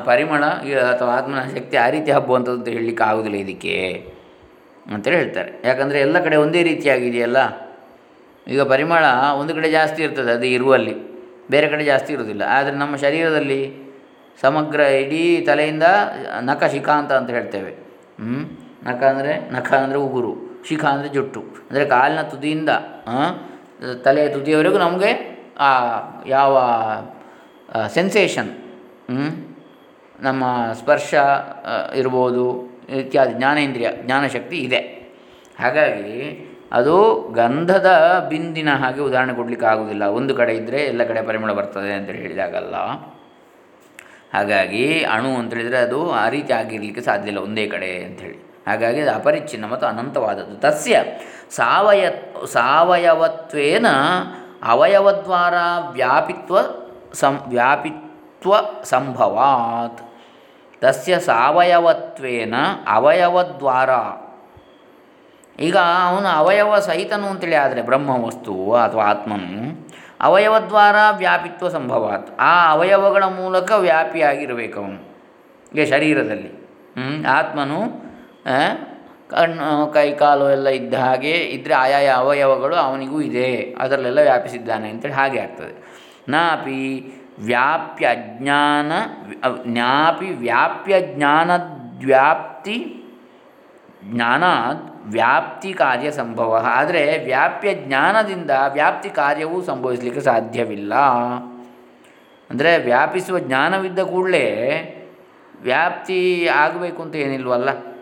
ಪರಿಮಳ 0.08 0.44
ಅಥವಾ 0.92 1.10
ಆತ್ಮನ 1.18 1.42
ಶಕ್ತಿ 1.56 1.76
ಆ 1.84 1.86
ರೀತಿ 1.94 2.10
ಹಬ್ಬುವಂಥದ್ದು 2.16 2.58
ಅಂತ 2.60 2.68
ಹೇಳಲಿಕ್ಕೆ 2.76 3.04
ಆಗೋದಿಲ್ಲ 3.08 3.38
ಇದಕ್ಕೆ 3.44 3.76
ಅಂತೇಳಿ 4.94 5.18
ಹೇಳ್ತಾರೆ. 5.22 5.50
ಯಾಕಂದರೆ 5.68 5.98
ಎಲ್ಲ 6.06 6.16
ಕಡೆ 6.24 6.36
ಒಂದೇ 6.44 6.60
ರೀತಿಯಾಗಿದೆಯಲ್ಲ? 6.70 7.38
ಈಗ 8.46 8.62
ಪರಿಮಳ 8.72 9.04
ಒಂದು 9.40 9.52
ಕಡೆ 9.56 9.68
ಜಾಸ್ತಿ 9.76 10.00
ಇರ್ತದೆ 10.06 10.30
ಅದು 10.38 10.46
ಇರುವಲ್ಲಿ, 10.56 10.94
ಬೇರೆ 11.52 11.66
ಕಡೆ 11.72 11.84
ಜಾಸ್ತಿ 11.92 12.10
ಇರುವುದಿಲ್ಲ. 12.16 12.42
ಆದರೆ 12.56 12.76
ನಮ್ಮ 12.82 12.96
ಶರೀರದಲ್ಲಿ 13.04 13.60
ಸಮಗ್ರ 14.38 14.80
ಇಡೀ 15.02 15.22
ತಲೆಯಿಂದ 15.48 15.86
ನಖ 16.48 16.64
ಶಿಖಾಂತ 16.74 17.12
ಅಂತ 17.20 17.30
ಹೇಳ್ತೇವೆ. 17.36 17.72
ಹ್ಞೂ 18.24 18.40
ನಖ 18.88 19.00
ಅಂದರೆ 19.12 19.32
ನಖ 19.56 19.70
ಅಂದರೆ 19.84 19.98
ಉಗುರು, 20.06 20.32
ಶಿಖ 20.68 20.84
ಅಂದರೆ 20.94 21.08
ಜುಟ್ಟು. 21.16 21.40
ಅಂದರೆ 21.68 21.84
ಕಾಲಿನ 21.94 22.22
ತುದಿಯಿಂದ 22.32 22.70
ತಲೆಯ 24.04 24.26
ತುದಿಯವರೆಗೂ 24.34 24.78
ನಮಗೆ 24.86 25.10
ಆ, 25.58 25.72
ಯಾವ 26.26 26.54
ಸೆನ್ಸೇಷನ್ 27.88 28.50
ನಮ್ಮ 30.20 30.44
ಸ್ಪರ್ಶ 30.72 31.14
ಇರ್ಬೋದು, 31.94 32.62
ಇತ್ಯಾದಿ, 32.88 33.32
ಜ್ಞಾನೇಂದ್ರಿಯ, 33.32 33.88
ಜ್ಞಾನಶಕ್ತಿ 34.04 34.56
ಇದೆ. 34.56 34.78
ಹಾಗಾಗಿ 35.60 36.42
ಅದು 36.72 37.22
ಗಂಧದ 37.34 37.86
ಬಿಂದಿನ 38.28 38.74
ಹಾಗೆ 38.74 39.00
ಉದಾಹರಣೆ 39.00 39.34
ಕೊಡಲಿಕ್ಕೆ 39.34 39.66
ಆಗುವುದಿಲ್ಲ. 39.66 40.04
ಒಂದು 40.04 40.34
ಕಡೆ 40.34 40.54
ಇದ್ದರೆ 40.54 40.82
ಎಲ್ಲ 40.82 41.04
ಕಡೆ 41.04 41.22
ಪರಿಮಳ 41.22 41.52
ಬರ್ತದೆ 41.52 41.92
ಅಂತೇಳಿ 41.92 42.18
ಹೇಳಿದಾಗಲ್ಲ 42.18 42.76
ಹಾಗಾಗಿ 44.32 45.04
ಅಣು 45.04 45.36
ಅಂತೇಳಿದರೆ 45.36 45.78
ಅದು 45.78 46.10
ಆ 46.12 46.28
ರೀತಿ 46.28 46.52
ಆಗಿರಲಿಕ್ಕೆ 46.52 47.00
ಸಾಧ್ಯ 47.00 47.28
ಇಲ್ಲ 47.28 47.38
ಒಂದೇ 47.38 47.66
ಕಡೆ 47.66 48.04
ಅಂಥೇಳಿ 48.04 48.38
ಹಾಗಾಗಿ 48.66 49.00
ಅದು 49.00 49.12
ಅಪರಿಚ್ಛಿನ್ನ 49.12 49.66
ಮತ್ತು 49.66 49.86
ಅನಂತವಾದದ್ದು. 49.86 50.56
ತಸ್ಯ 50.56 51.02
ಸಾವಯ 51.50 52.08
ಸಾವಯವತ್ವೇನ 52.46 53.86
ಅವಯವದ್ವಾರ 54.62 55.54
ವ್ಯಾಪಿತ್ವ 55.90 56.58
ಸಂ, 57.12 57.40
ವ್ಯಾಪಿತ್ವ 57.48 58.54
ಸಂಭವಾತ್. 58.84 60.00
ತಸ್ಯ 60.80 61.18
ಸಾವಯವತ್ವೇನ 61.18 62.54
ಅವಯವದ್ವಾರ. 62.88 63.90
ಈಗ 65.60 65.76
ಅವನು 65.76 66.28
ಅವಯವ 66.28 66.78
ಸಹಿತನು 66.78 67.26
ಅಂತೇಳಿ 67.26 67.54
ಆದರೆ 67.54 67.82
ಬ್ರಹ್ಮವಸ್ತು 67.82 68.74
ಅಥವಾ 68.74 69.04
ಆತ್ಮನು 69.04 69.88
ಅವಯವದ್ವಾರ 70.20 70.96
ವ್ಯಾಪಿತ್ವ 71.16 71.68
ಸಂಭವಾತ್. 71.68 72.40
ಆ 72.40 72.70
ಅವಯವಗಳ 72.70 73.24
ಮೂಲಕ 73.24 73.70
ವ್ಯಾಪಿಯಾಗಿರಬೇಕು 73.70 74.80
ಅವನು. 74.80 75.16
ಈಗ 75.74 75.88
ಶರೀರದಲ್ಲಿ 75.88 76.68
ಆತ್ಮನು 77.24 77.82
ಕಣ್ಣು, 79.30 79.92
ಕೈ, 79.92 80.12
ಕಾಲು 80.12 80.50
ಎಲ್ಲ 80.50 80.68
ಇದ್ದ 80.68 80.94
ಹಾಗೆ 80.94 81.30
ಇದ್ದರೆ 81.30 81.74
ಆಯಾಯ 81.74 82.06
ಅವಯವಗಳು 82.06 82.76
ಅವನಿಗೂ 82.76 83.20
ಇದೆ. 83.20 83.76
ಅದರಲ್ಲೆಲ್ಲ 83.78 84.18
ವ್ಯಾಪಿಸಿದ್ದಾನೆ 84.18 84.88
ಅಂತೇಳಿ 84.88 85.14
ಹಾಗೆ 85.14 85.40
ಆಗ್ತದೆ. 85.40 85.82
ನಾಪಿ 86.28 87.14
ವ್ಯಾಪ್ಯ 87.38 88.08
ಜ್ಞಾನ 88.14 88.92
ಜ್ಞಾಪಿ 89.62 90.26
ವ್ಯಾಪ್ಯ 90.26 91.00
ಜ್ಞಾನದ್ವ್ಯಾಪ್ತಿ 91.00 93.02
ಜ್ಞಾನ 94.04 94.44
ವ್ಯಾಪ್ತಿ 95.04 95.72
ಕಾರ್ಯ 95.72 96.10
ಸಂಭವ. 96.10 96.66
ಆದರೆ 96.70 97.24
ವ್ಯಾಪ್ಯ 97.24 97.74
ಜ್ಞಾನದಿಂದ 97.74 98.50
ವ್ಯಾಪ್ತಿ 98.68 99.10
ಕಾರ್ಯವೂ 99.10 99.62
ಸಂಭವಿಸಲಿಕ್ಕೆ 99.62 100.20
ಸಾಧ್ಯವಿಲ್ಲ. 100.20 100.94
ಅಂದರೆ 102.50 102.78
ವ್ಯಾಪಿಸುವ 102.78 103.38
ಜ್ಞಾನವಿದ್ದ 103.38 103.98
ಕೂಡಲೇ 103.98 104.48
ವ್ಯಾಪ್ತಿ 105.62 106.48
ಆಗಬೇಕು 106.48 107.02
ಅಂತ 107.02 107.16
ಏನಿಲ್ವಲ್ಲ. 107.16 107.95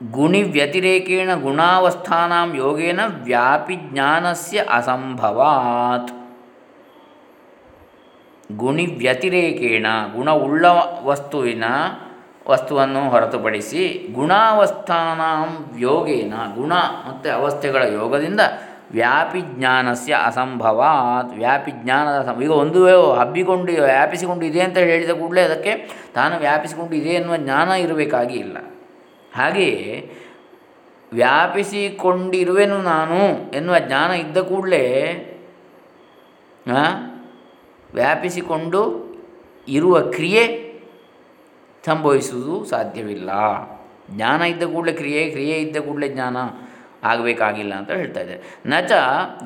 ಗುಣಿ 0.00 0.42
ವ್ಯತಿರೇಕೇಣ 0.42 1.30
ಗುಣಾವಸ್ಥಾನಾಂ 1.34 2.54
ಯೋಗೇನ 2.54 3.00
ವ್ಯಾಪಿ 3.24 3.76
ಜ್ಞಾನಸ್ಯ 3.76 4.64
ಅಸಂಭವಾತ್. 4.72 6.10
ಗುಣಿ 8.56 8.86
ವ್ಯತಿರೇಕೇಣ 8.86 9.86
ಗುಣವುಳ್ಳ 10.16 10.66
ವಸ್ತುವಿನ 11.02 11.64
ವಸ್ತುವನ್ನು 12.48 13.10
ಹೊರತುಪಡಿಸಿ 13.10 14.12
ಗುಣಾವಸ್ಥಾನ 14.14 15.20
ಯೋಗೇನ, 15.78 16.34
ಗುಣ 16.54 16.72
ಮತ್ತು 17.08 17.30
ಅವಸ್ಥೆಗಳ 17.30 17.82
ಯೋಗದಿಂದ 17.82 18.40
ವ್ಯಾಪಿ 18.90 19.40
ಜ್ಞಾನಸ್ಯ 19.40 20.14
ಅಸಂಭವಾತ್. 20.14 21.34
ವ್ಯಾಪಿ 21.38 21.70
ಜ್ಞಾನದ 21.70 22.22
ಸಂ 22.24 22.42
ಈಗ 22.42 22.50
ಒಂದು 22.50 23.12
ಹಬ್ಬಿಕೊಂಡು 23.14 23.72
ವ್ಯಾಪಿಸಿಕೊಂಡು 23.72 24.44
ಇದೆ 24.44 24.60
ಅಂತ 24.60 24.78
ಹೇಳಿದ 24.78 25.10
ಕೂಡಲೇ 25.10 25.40
ಅದಕ್ಕೆ 25.40 25.72
ತಾನು 26.14 26.38
ವ್ಯಾಪಿಸಿಕೊಂಡು 26.38 26.96
ಇದೆ 26.96 27.08
ಎನ್ನುವ 27.08 27.36
ಜ್ಞಾನ 27.36 27.70
ಇರಬೇಕಾಗಿ 27.70 28.36
ಇಲ್ಲ. 28.36 28.56
ಹಾಗೆಯೇ 29.34 30.12
ವ್ಯಾಪಿಸಿಕೊಂಡಿರುವೆನು 31.12 32.82
ನಾನು 32.82 33.18
ಎನ್ನುವ 33.52 33.78
ಜ್ಞಾನ 33.78 34.10
ಇದ್ದ 34.10 34.38
ಕೂಡಲೇ 34.38 34.84
ವ್ಯಾಪಿಸಿಕೊಂಡು 37.94 39.06
ಇರುವ 39.68 40.00
ಕ್ರಿಯೆ 40.00 40.66
ಸಂಭವಿಸುವುದು 41.86 42.64
ಸಾಧ್ಯವಿಲ್ಲ. 42.64 43.30
ಜ್ಞಾನ 44.10 44.42
ಇದ್ದ 44.42 44.62
ಕೂಡಲೇ 44.62 44.92
ಕ್ರಿಯೆ 44.92 45.30
ಕ್ರಿಯೆ 45.30 45.56
ಇದ್ದ 45.56 45.76
ಕೂಡಲೇ 45.76 46.08
ಜ್ಞಾನ 46.08 46.36
ಆಗಬೇಕಾಗಿಲ್ಲ 47.04 47.74
ಅಂತ 47.74 47.90
ಹೇಳ್ತಾ 47.90 48.20
ಇದ್ದಾರೆ. 48.20 48.42
ನಚ 48.66 48.92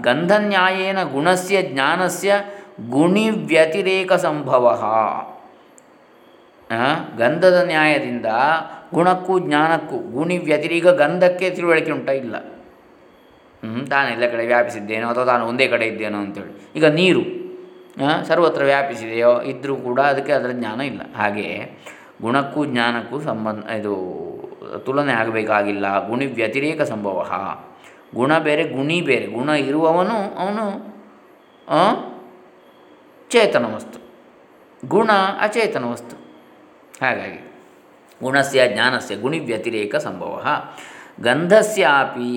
ಗಂಧನ್ಯಾಯೇನ 0.03 1.03
ಗುಣಸ್ಯ 1.03 1.63
ಜ್ಞಾನಸ್ಯ 1.63 2.45
ಗುಣಿ 2.91 3.31
ವ್ಯತಿರೇಕ 3.31 4.13
ಸಂಭವ 4.13 4.83
ಗಂಧದ 7.19 7.63
ನ್ಯಾಯದಿಂದ 7.67 8.27
ಗುಣಕ್ಕೂ 8.95 9.39
ಜ್ಞಾನಕ್ಕೂ 9.39 9.97
ಗುಣಿ 10.13 10.39
ವ್ಯತಿರೀಕ 10.39 10.87
ಗಂಧಕ್ಕೆ 10.87 11.51
ತಿಳುವಳಿಕೆ 11.51 11.93
ಉಂಟ, 11.93 12.09
ಇಲ್ಲ. 12.09 12.37
ತಾನೆಲ್ಲ 13.87 14.25
ಕಡೆ 14.33 14.47
ವ್ಯಾಪಿಸಿದ್ದೇನೋ 14.47 15.09
ಅಥವಾ 15.09 15.25
ತಾನು 15.25 15.47
ಒಂದೇ 15.47 15.69
ಕಡೆ 15.69 15.87
ಇದ್ದೇನೋ 15.87 16.19
ಅಂತೇಳಿ. 16.19 16.53
ಈಗ 16.77 16.85
ನೀರು 16.85 17.23
ಸರ್ವತ್ರ 18.25 18.65
ವ್ಯಾಪಿಸಿದೆಯೋ 18.65 19.43
ಇದ್ದರೂ 19.43 19.77
ಕೂಡ 19.77 20.01
ಅದಕ್ಕೆ 20.01 20.33
ಅದರ 20.33 20.51
ಜ್ಞಾನ 20.53 20.81
ಇಲ್ಲ. 20.81 21.01
ಹಾಗೆ 21.17 21.47
ಗುಣಕ್ಕೂ 22.23 22.65
ಜ್ಞಾನಕ್ಕೂ 22.65 23.21
ಸಂಬಂಧ, 23.21 23.65
ಇದು 23.71 23.95
ತುಲನೆ 24.85 25.13
ಆಗಬೇಕಾಗಿಲ್ಲ. 25.13 26.09
ಗುಣಿ 26.09 26.27
ವ್ಯತಿರೇಕ 26.27 26.83
ಸಂಭವ. 26.83 27.27
ಗುಣ 28.15 28.39
ಬೇರೆ, 28.39 28.65
ಗುಣಿ 28.69 29.01
ಬೇರೆ. 29.01 29.27
ಗುಣ 29.27 29.49
ಇರುವವನು 29.49 30.17
ಅವನು 30.39 30.65
ಚೇತನ 33.31 33.65
ವಸ್ತು. 33.75 33.99
ಗುಣ 34.89 35.11
ಅಚೇತನ 35.41 35.85
ವಸ್ತು. 35.85 36.17
ಹಾಗಾಗಿ 37.05 37.50
ಗುಣಸ್ಯ, 38.23 38.69
ಜ್ಞಾನಸ್ಯ, 38.69 39.17
ಗುಣಿವ್ಯತಿರೇಕ 39.17 39.97
ಸಂಭವ. 39.97 40.47
ಗಂಧಸ್ಯಾಪಿ 41.21 42.33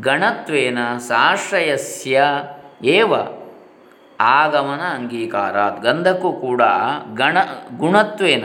ಗಣತ್ವೇನ 0.00 0.78
ಸಾಶ್ರಯಸ್ಯ 0.98 2.22
ಏವ 2.84 3.14
ಆಗಮನ 4.20 4.82
ಅಂಗೀಕಾರಾತ್. 4.94 5.80
ಗಂಧಕ್ಕೂ 5.82 6.32
ಕೂಡ 6.32 6.62
ಗಣ, 7.14 7.36
ಗುಣತ್ವೇನ 7.76 8.44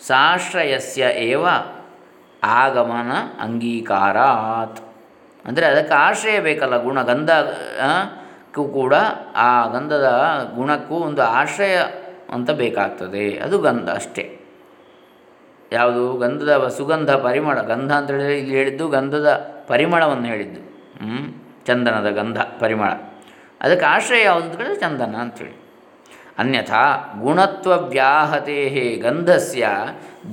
ಸಾಶ್ರಯಸ್ಯ 0.00 1.02
ಏವ 1.02 1.46
ಆಗಮನ 2.42 3.12
ಅಂಗೀಕಾರಾತ್. 3.40 4.80
ಅಂದರೆ 5.46 5.66
ಅದಕ್ಕೆ 5.66 5.94
ಆಶ್ರಯ 5.94 6.40
ಬೇಕಲ್ಲ 6.40 6.76
ಗುಣ 6.82 7.02
ಗಂಧಕ್ಕೂ 7.02 8.64
ಕೂಡ 8.68 8.94
ಆ 9.36 9.66
ಗಂಧದ 9.66 10.08
ಗುಣಕ್ಕೂ 10.56 10.94
ಒಂದು 10.94 11.22
ಆಶ್ರಯ 11.22 11.76
ಅಂತ 12.30 12.50
ಬೇಕಾಗ್ತದೆ. 12.50 13.38
ಅದು 13.38 13.58
ಗಂಧ 13.58 13.90
ಅಷ್ಟೇ. 13.90 14.40
ಯಾವುದು? 15.72 16.16
ಗಂಧದ 16.16 16.68
ಸುಗಂಧ 16.68 17.10
ಪರಿಮಳ. 17.10 17.62
ಗಂಧ 17.62 17.92
ಅಂತ 17.92 18.10
ಹೇಳಿದರೆ 18.10 18.38
ಇಲ್ಲಿ 18.38 18.56
ಹೇಳಿದ್ದು 18.56 18.88
ಗಂಧದ 18.88 19.54
ಪರಿಮಳವನ್ನು 19.66 20.24
ಹೇಳಿದ್ದು. 20.24 20.70
ಚಂದನದ 21.66 22.10
ಗಂಧ 22.10 22.40
ಪರಿಮಳ. 22.40 22.92
ಅದಕ್ಕೆ 23.60 23.86
ಆಶ್ರಯ 23.86 24.24
ಯಾವುದು 24.24 24.46
ಅಂತ 24.46 24.56
ಹೇಳಿದ್ರೆ 24.56 24.80
ಚಂದನ 24.80 25.16
ಅಂಥೇಳಿ 25.16 25.60
ಅನ್ಯಥಾ 26.38 27.14
ಗುಣತ್ವ 27.20 27.88
ವ್ಯಾಹತೆ 27.88 28.96
ಗಂಧಸ್ಯ 29.02 29.68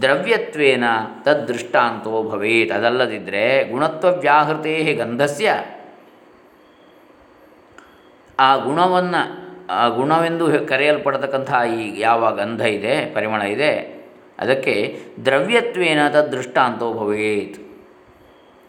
ದ್ರವ್ಯತ್ವೇನ 0.01 0.83
ತದ್ದೃಷ್ಟಾಂತೋ 1.23 2.23
ಭವೇತ್. 2.23 2.71
ಅದಲ್ಲದಿದ್ದರೆ 2.71 3.71
ಗುಣತ್ವ 3.71 4.07
ವ್ಯಾಹೃತೆ 4.19 4.93
ಗಂಧಸ್ಯ. 4.93 5.63
ಆ 8.39 8.55
ಗುಣವನ್ನು 8.55 9.46
ಆ 9.69 9.87
ಗುಣವೆಂದು 9.87 10.67
ಕರೆಯಲ್ಪಡತಕ್ಕಂಥ 10.67 11.53
ಈ 11.79 11.99
ಯಾವ 11.99 12.35
ಗಂಧ 12.35 12.61
ಇದೆ, 12.61 13.13
ಪರಿಮಳ 13.13 13.41
ಇದೆ, 13.41 13.97
ಅದಕ್ಕೆ 14.39 14.99
ದ್ರವ್ಯತ್ವೇನ 15.25 16.07
ತದ್ದೃಷ್ಟಾಂತೋ 16.09 16.93
ಭವೇತ್. 16.93 17.67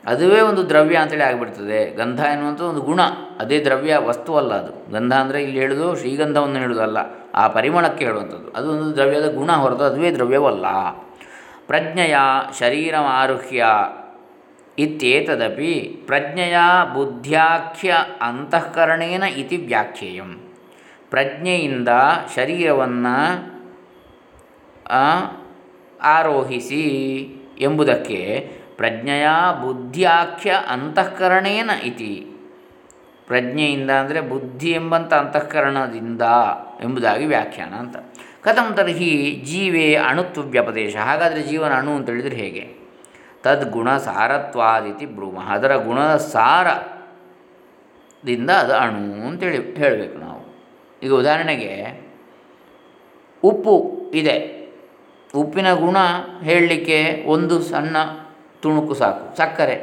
ಅದುವೇ 0.06 0.40
ಒಂದು 0.40 0.68
ದ್ರವ್ಯ 0.68 0.96
ಅಂತೇಳಿ 0.96 1.22
ಆಗಿಬಿಡ್ತದೆ. 1.22 1.96
ಗಂಧ 1.96 2.20
ಎನ್ನುವಂಥದ್ದು 2.20 2.70
ಒಂದು 2.70 2.80
ಗುಣ. 2.80 3.00
ಅದೇ 3.40 3.64
ದ್ರವ್ಯ 3.64 3.96
ವಸ್ತುವಲ್ಲ 3.96 4.54
ಅದು. 4.54 4.92
ಗಂಧ 4.92 5.12
ಅಂದರೆ 5.12 5.42
ಇಲ್ಲಿ 5.42 5.60
ಹೇಳೋದು 5.60 5.96
ಶ್ರೀಗಂಧವನ್ನು 5.96 6.58
ಹೇಳೋದಲ್ಲ. 6.58 6.96
ಆ 7.34 7.48
ಪರಿಮಳಕ್ಕೆ 7.48 8.04
ಹೇಳುವಂಥದ್ದು. 8.04 8.58
ಅದು 8.58 8.70
ಒಂದು 8.70 8.96
ದ್ರವ್ಯದ 8.96 9.34
ಗುಣ 9.34 9.52
ಹೊರತು 9.52 9.84
ಅದುವೇ 9.84 10.10
ದ್ರವ್ಯವಲ್ಲ. 10.10 10.66
ಪ್ರಜ್ಞೆಯ 11.66 12.16
ಶರೀರ 12.58 12.94
ಆರುಹ್ಯ 12.96 13.64
ಇತ್ಯೇತದಪಿ 14.78 16.02
ಪ್ರಜ್ಞೆಯ 16.06 16.56
ಬುದ್ಧ್ಯಾಖ್ಯ 16.94 17.96
ಅಂತಃಕರಣೇನ 18.22 19.22
ಇತಿ 19.22 19.56
ವ್ಯಾಖ್ಯೇಯಂ. 19.56 20.47
ಪ್ರಜ್ಞೆಯಿಂದ 21.10 21.88
ಶರೀರವನ್ನು 22.34 23.48
ಆರೋಹಿಸಿ 26.02 26.84
ಎಂಬುದಕ್ಕೆ 27.60 28.50
ಪ್ರಜ್ಞೆಯ 28.76 29.28
ಬುದ್ಧಿಯಾಖ್ಯ 29.62 30.54
ಅಂತಃಕರಣೇನ 30.68 31.70
ಇತಿ. 31.84 32.26
ಪ್ರಜ್ಞೆಯಿಂದ 33.26 33.90
ಅಂದರೆ 33.90 34.20
ಬುದ್ಧಿ 34.20 34.70
ಎಂಬಂಥ 34.70 35.12
ಅಂತಃಕರಣದಿಂದ 35.12 36.22
ಎಂಬುದಾಗಿ 36.80 37.26
ವ್ಯಾಖ್ಯಾನ 37.26 37.74
ಅಂತ. 37.74 37.96
ಕಥಂ 38.42 38.74
ತರ್ಹಿ 38.74 39.42
ಜೀವೇ 39.44 39.94
ಅಣುತ್ವ 39.94 40.42
ವ್ಯಪದೇಶ 40.42 40.96
ಹಾಗಾದರೆ 40.96 41.42
ಜೀವನ 41.42 41.74
ಅಣು 41.74 41.96
ಅಂತ 41.96 42.10
ಹೇಳಿದರೆ 42.10 42.36
ಹೇಗೆ? 42.36 42.76
ತದ್ಗುಣ 43.42 43.96
ಸಾರತ್ವಾದಿತಿ 43.96 45.06
ಬ್ರೂಮ. 45.06 45.48
ಅದರ 45.48 45.76
ಗುಣದ 45.76 46.16
ಸಾರದಿಂದ 46.16 48.50
ಅದು 48.50 48.74
ಅಣು 48.74 49.26
ಅಂತೇಳಿ 49.26 49.74
ಹೇಳಬೇಕು 49.74 50.18
ನಾವು. 50.18 50.37
ಈಗ 51.02 51.12
ಉದಾಹರಣೆಗೆ 51.12 51.72
ಉಪ್ಪು 53.44 53.74
ಇದೆ. 54.14 54.36
ಉಪ್ಪಿನ 55.34 55.74
ಗುಣ 55.74 55.96
ಹೇಳಲಿಕ್ಕೆ 56.42 57.24
ಒಂದು 57.26 57.62
ಸಣ್ಣ 57.62 57.96
ತುಣುಕು 58.62 58.94
ಸಾಕು, 58.94 59.36
ಸಕ್ಕರೆ. 59.36 59.76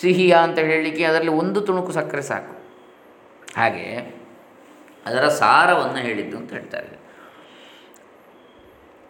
ಸಿಹಿಯ 0.00 0.32
ಅಂತ 0.32 0.58
ಹೇಳಲಿಕ್ಕೆ 0.58 1.04
ಅದರಲ್ಲಿ 1.04 1.30
ಒಂದು 1.30 1.60
ತುಣುಕು 1.60 1.92
ಸಕ್ಕರೆ 1.92 2.22
ಸಾಕು. 2.22 2.54
ಹಾಗೆ 3.60 3.86
ಅದರ 5.06 5.24
ಸಾರವನ್ನು 5.28 5.96
ಹೇಳಿದ್ದು 5.96 6.36
ಅಂತ 6.36 6.52
ಹೇಳ್ತಾರೆ. 6.52 6.98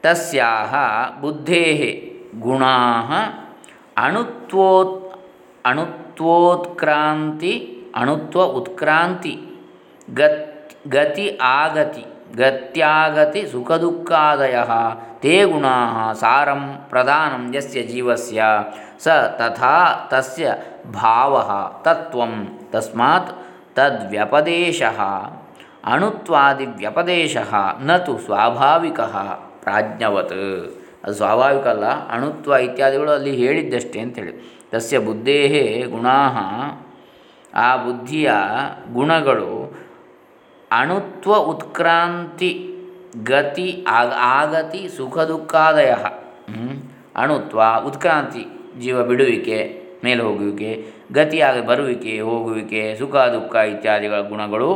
ತಸ್ಯಾಹ 0.03 0.75
ಬುದ್ಧೇ 1.21 1.65
ಗುಣಾಃ 2.41 3.11
ಅಣುತ್ವೋತ್ 3.97 5.01
ಅಣುತ್ವೋತ್ಕ್ರಾಂತಿ 5.65 7.53
ಅಣುತ್ವ 7.95 8.43
ಉತ್ಕ್ರಾಂತಿ. 8.43 9.35
ಗತ್, 10.13 10.71
ಗತಿ 10.89 11.39
ಆಗತಿ, 11.43 12.05
ಗತ್ಯಾಗತಿ 12.37 13.47
ಸುಖದುಃಖಾದಯ, 13.53 14.57
ತೇ 15.19 15.45
ಗುಣಾ 15.45 16.13
ಸಾರಂ 16.13 16.87
ಪ್ರಧಾನಂ 16.91 17.57
ಯಸ್ಯ 17.57 17.83
ಜೀವಸ್ಯ, 17.83 18.43
ಸ 18.99 19.09
ತಥಾ 19.09 20.07
ತಸ್ಯ 20.11 20.55
ಭಾವಃ 20.93 21.83
ತತ್ವಂ, 21.83 22.59
ತಸ್ಮಾತ್ 22.71 23.31
ತದ್ವ್ಯಪದೇಶ, 23.75 24.83
ಅಣುತ್ವಾದಿವ್ಯಪದೇಶಃ 25.85 27.55
ನ 27.83 27.97
ತು 27.97 28.19
ಸ್ವಾಭಾವಿಕಃ 28.19 29.17
ಪ್ರಾಜ್ಞವತ್. 29.35 30.33
ಅದು 31.05 31.15
ಸ್ವಾಭಾವಿಕ 31.15 31.67
ಅಲ್ಲ, 31.67 31.87
ಅಣುತ್ವ 31.87 32.53
ಇತ್ಯಾದಿಗಳು 32.53 33.11
ಅಲ್ಲಿ 33.11 33.37
ಹೇಳಿದ್ದಷ್ಟೇ 33.37 34.01
ಅಂತೇಳಿ. 34.01 34.65
ತಸ್ಯ 34.71 34.99
ಬುದ್ಧೇ 34.99 35.85
ಗುಣಾ, 35.91 36.81
ಆ 37.55 37.77
ಬುದ್ಧಿಯ 37.77 38.33
ಗುಣಗಳು 38.93 39.64
ಅಣುತ್ವ 40.79 41.35
ಉತ್ಕ್ರಾಂತಿ 41.53 42.53
ಗತಿ 43.23 43.69
ಆಗ, 43.89 44.11
ಆಗತಿ 44.39 44.83
ಸುಖ 44.97 45.19
ದುಃಖಾದಯ. 45.19 45.93
ಅಣುತ್ವ 47.17 47.61
ಉತ್ಕ್ರಾಂತಿ 47.87 48.45
ಜೀವ 48.81 49.03
ಬಿಡುವಿಕೆ, 49.03 49.59
ಮೇಲೆ 50.05 50.23
ಹೋಗುವಿಕೆ 50.23 50.71
ಗತಿಯಾಗಿ 51.13 51.63
ಬರುವಿಕೆ, 51.67 52.21
ಹೋಗುವಿಕೆ, 52.21 52.83
ಸುಖ 52.99 53.17
ದುಃಖ 53.17 53.55
ಇತ್ಯಾದಿಗಳ 53.55 54.21
ಗುಣಗಳು 54.21 54.71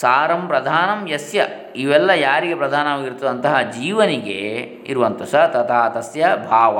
ಸಾರಂ 0.00 0.42
ಪ್ರಧಾನಂ 0.46 1.00
ಯಸ್ಯ. 1.08 1.44
ಇವೆಲ್ಲ 1.76 2.10
ಯಾರಿಗೆ 2.10 2.54
ಪ್ರಧಾನವಾಗಿರ್ತದೆ 2.54 3.28
ಅಂತಹ 3.28 3.60
ಜೀವನಿಗೆ 3.78 4.40
ಇರುವಂಥ 4.90 5.22
ಸ 5.22 5.34
ತಥಾ 5.54 5.80
ತಸ್ಯ 5.88 6.26
ಭಾವ. 6.50 6.76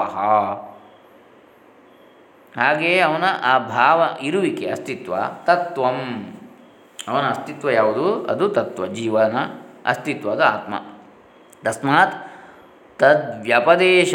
ಹಾಗೆಯೇ 2.53 2.99
ಅವನ 3.01 3.25
ಆ 3.43 3.55
ಭಾವ 3.59 4.01
ಇರುವಿಕೆ, 4.23 4.67
ಅಸ್ತಿತ್ವ, 4.71 5.15
ತತ್ವಂ. 5.45 5.99
ಅವನ 7.09 7.29
ಅಸ್ತಿತ್ವ 7.29 7.71
ಯಾವುದು? 7.71 8.25
ಅದು 8.25 8.49
ತತ್ವ, 8.49 8.87
ಜೀವನ 8.87 9.37
ಅಸ್ತಿತ್ವ 9.87 10.31
ಅದು 10.31 10.43
ಆತ್ಮ. 10.43 10.75
ತಸ್ಮಾತ್ 11.65 12.33
ತದ್ವ್ಯಪದೇಶ, 12.99 14.15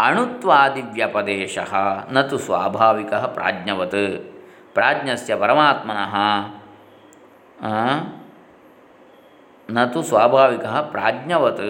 ಅಣುತ್ವಾದಿವ್ಯಪದೇಶ 0.00 1.58
ನ 2.10 2.22
ನು 2.22 2.38
ಸ್ವಾಭಾವಿಕ 2.38 3.14
ಪ್ರಾಜ್ಞವತ್. 3.14 4.32
ಪ್ರಾಜ್ಞಸ್ಯ 4.74 5.36
ಪರಮಾತ್ಮನಃ 5.36 6.14
ನು 9.70 9.92
ತು 9.92 10.02
ಸ್ವಾಭಾವಿಕ 10.02 10.64
ಪ್ರಾಜ್ಞವತ್. 10.64 11.60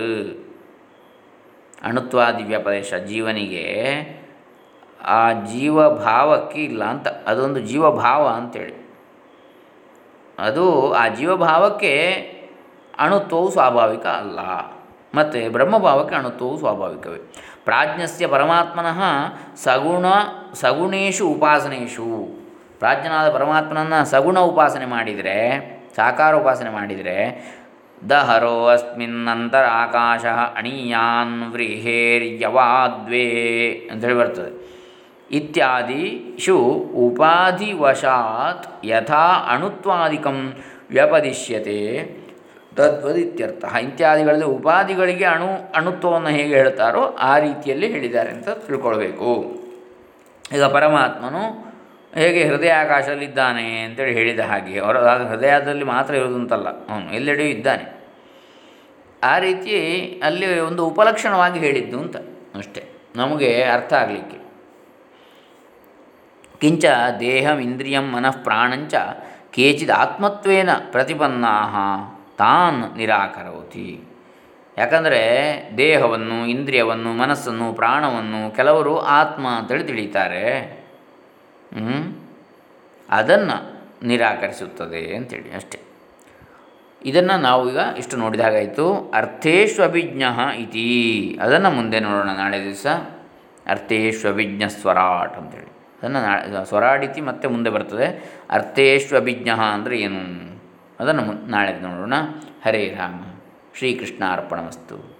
ಅಣುತ್ವಾದಿವ್ಯಪದೇಶ 1.83 2.95
ಜೀವನಿಗೆ 2.95 3.65
ಆ 5.05 5.33
ಜೀವಭಾವಕ್ಕೆ 5.33 6.65
ಇಲ್ಲ 6.65 6.85
ಅಂತ, 6.85 7.09
ಅದೊಂದು 7.09 7.61
ಜೀವಭಾವ 7.61 8.27
ಅಂತೇಳಿ. 8.27 8.84
ಅದು 10.39 10.95
ಆ 10.95 11.09
ಜೀವಭಾವಕ್ಕೆ 11.09 12.13
ಅಣುತ್ವವು 12.99 13.51
ಸ್ವಾಭಾವಿಕ 13.51 14.07
ಅಲ್ಲ. 14.07 14.39
ಮತ್ತು 15.19 15.53
ಬ್ರಹ್ಮಭಾವಕ್ಕೆ 15.53 16.15
ಅಣುತ್ವವು 16.15 16.59
ಸ್ವಾಭಾವಿಕವೇ. 16.59 17.33
ಪ್ರಾಜ್ಞಸ್ಯ 17.65 18.27
ಪರಮಾತ್ಮನಃ 18.27 19.03
ಸಗುಣ, 19.57 20.05
ಸಗುಣೇಶು 20.55 21.27
ಉಪಾಸನೇಶು 21.27 22.39
ಪ್ರಾಜ್ಞನಾದ 22.79 23.33
ಪರಮಾತ್ಮನನ್ನು 23.33 24.05
ಸಗುಣ 24.05 24.39
ಉಪಾಸನೆ 24.39 24.87
ಮಾಡಿದರೆ, 24.87 25.75
ಸಾಕಾರ 25.97 26.35
ಉಪಾಸನೆ 26.35 26.71
ಮಾಡಿದರೆ 26.71 27.55
ದಹರೋ 28.11 28.67
ಅಸ್ಮಿನ್ನಂತರ 28.67 29.65
ಆಕಾಶ 29.71 30.25
ಅಣೀಯಾನ್ 30.57 31.53
ವ್ರೀಹೇರ್ಯವಾದ್ವೇ 31.53 33.25
ಅಂತೇಳಿ 33.93 34.15
ಬರ್ತದೆ. 34.15 34.74
ಇತ್ಯಾದಿಷು 35.31 36.59
ಉಪಾಧಿವಶಾತ್ 36.97 38.87
ಯಥಾ 38.87 39.47
ಅಣುತ್ವಾದಿಕಂ 39.49 40.55
ವ್ಯಪದಿಶ್ಯತೆ. 40.91 42.25
ತದ್ವದಿತ್ಯರ್ಥ 42.77 43.65
ಇತ್ಯಾದಿಗಳಲ್ಲಿ 43.77 44.45
ಉಪಾಧಿಗಳಿಗೆ 44.45 45.25
ಅಣು, 45.25 45.73
ಅಣುತ್ವವನ್ನು 45.75 46.29
ಹೇಗೆ 46.29 46.57
ಹೇಳ್ತಾರೋ 46.57 47.17
ಆ 47.21 47.39
ರೀತಿಯಲ್ಲಿ 47.39 47.93
ಹೇಳಿದ್ದಾರೆ 47.93 48.31
ಅಂತ 48.31 48.49
ತಿಳ್ಕೊಳ್ಬೇಕು. 48.49 49.45
ಈಗ 50.55 50.63
ಪರಮಾತ್ಮನು 50.63 51.75
ಹೇಗೆ 52.15 52.49
ಹೃದಯ 52.49 52.71
ಆಕಾಶದಲ್ಲಿದ್ದಾನೆ 52.71 53.81
ಅಂತೇಳಿ 53.81 54.13
ಹೇಳಿದ 54.13 54.41
ಹಾಗೆ, 54.41 54.79
ಅವರ 54.79 55.09
ಹೃದಯದಲ್ಲಿ 55.09 55.85
ಮಾತ್ರ 55.85 56.15
ಇರುವುದಂತಲ್ಲ, 56.15 56.69
ಅವನು 56.69 57.15
ಎಲ್ಲೆಡೆಯೂ 57.15 57.49
ಇದ್ದಾನೆ. 57.49 57.95
ಆ 59.25 59.39
ರೀತಿ 59.39 59.77
ಅಲ್ಲಿ 60.25 60.61
ಒಂದು 60.61 60.87
ಉಪಲಕ್ಷಣವಾಗಿ 60.87 61.59
ಹೇಳಿದ್ದು 61.59 61.99
ಅಂತ 61.99 62.17
ಅಷ್ಟೇ. 62.55 62.89
ನಮಗೆ 63.17 63.63
ಅರ್ಥ 63.63 63.93
ಆಗಲಿಕ್ಕೆ. 63.93 64.44
ಕಿಂಚ 66.61 66.85
ದೇಹಂ 67.21 67.59
ಇಂದ್ರಿಯಂ 67.59 68.11
ಮನಃ 68.13 68.31
ಪ್ರಾಣಂಚ 68.31 68.95
ಕೇಚಿದ 69.51 69.91
ಆತ್ಮತ್ವೇನ 69.91 70.69
ಪ್ರತಿಪನ್ನಾ 70.91 71.51
ತಾನ್ 72.39 72.97
ನಿರಾಕರೋತಿ 72.97 74.01
ಯಾಕಂದರೆ 74.79 75.71
ದೇಹವನ್ನು, 75.79 76.47
ಇಂದ್ರಿಯವನ್ನು, 76.47 77.13
ಮನಸ್ಸನ್ನು, 77.13 77.73
ಪ್ರಾಣವನ್ನು 77.73 78.57
ಕೆಲವರು 78.57 78.99
ಆತ್ಮ 78.99 79.49
ಅಂತೇಳಿ 79.49 79.85
ತಿಳಿತಾರೆ. 79.85 80.85
ಅದನ್ನು 83.11 83.83
ನಿರಾಕರಿಸುತ್ತದೆ 84.07 85.17
ಅಂತೇಳಿ 85.17 85.55
ಅಷ್ಟೆ. 85.55 85.79
ಇದನ್ನು 87.05 87.41
ನಾವು 87.41 87.71
ಈಗ 87.71 87.79
ಇಷ್ಟು 87.99 88.17
ನೋಡಿದಾಗಾಯಿತು. 88.17 89.13
ಅರ್ಥೇಶ್ವಭಿಜ್ಞ 89.15 90.23
ಇತಿ. 90.57 91.39
ಅದನ್ನು 91.43 91.71
ಮುಂದೆ 91.71 92.01
ನೋಡೋಣ 92.01 92.31
ನಾಳೆ 92.31 92.65
ದಿವಸ. 92.65 92.87
ಅರ್ಥೇಶ್ವಭಿಜ್ಞ 93.67 94.67
ಸ್ವರಾಟ್ 94.69 95.37
ಅಂತೇಳಿ 95.37 95.84
ಅದನ್ನು 96.03 96.65
ಸ್ವರಾಡಿತಿ 96.65 97.21
ಮತ್ತೆ 97.21 97.49
ಮುಂದೆ 97.49 97.71
ಬರ್ತದೆ. 97.71 98.37
ಅರ್ಥೇಶ್ವಭಿಜ್ಞ 98.51 99.49
ಅಂದರೆ 99.51 99.99
ಏನು? 99.99 100.55
ಅದನ್ನು 101.01 101.51
ನಾಳೆ 101.51 101.81
ನೋಡೋಣ. 101.81 102.15
ಹರೇ 102.67 102.97
ರಾಮ, 102.99 103.23
ಶ್ರೀಕೃಷ್ಣಾರ್ಪಣಮಸ್ತು. 103.75 105.19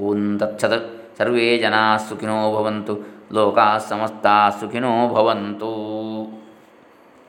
ಓಂ 0.00 0.38
ತತ್ಸದ, 0.38 0.90
ಸರ್ವೇ 1.18 1.58
ಜನಾ 1.58 1.96
ಸುಖಿನೋ 1.96 2.54
ಭವಂತು. 2.54 2.98
ಲೋಕಾ 3.32 3.78
ಸಮಸ್ತಾ 3.78 4.50
ಸುಖಿನೋ 4.50 5.08
ಭವಂತು. 5.08 5.70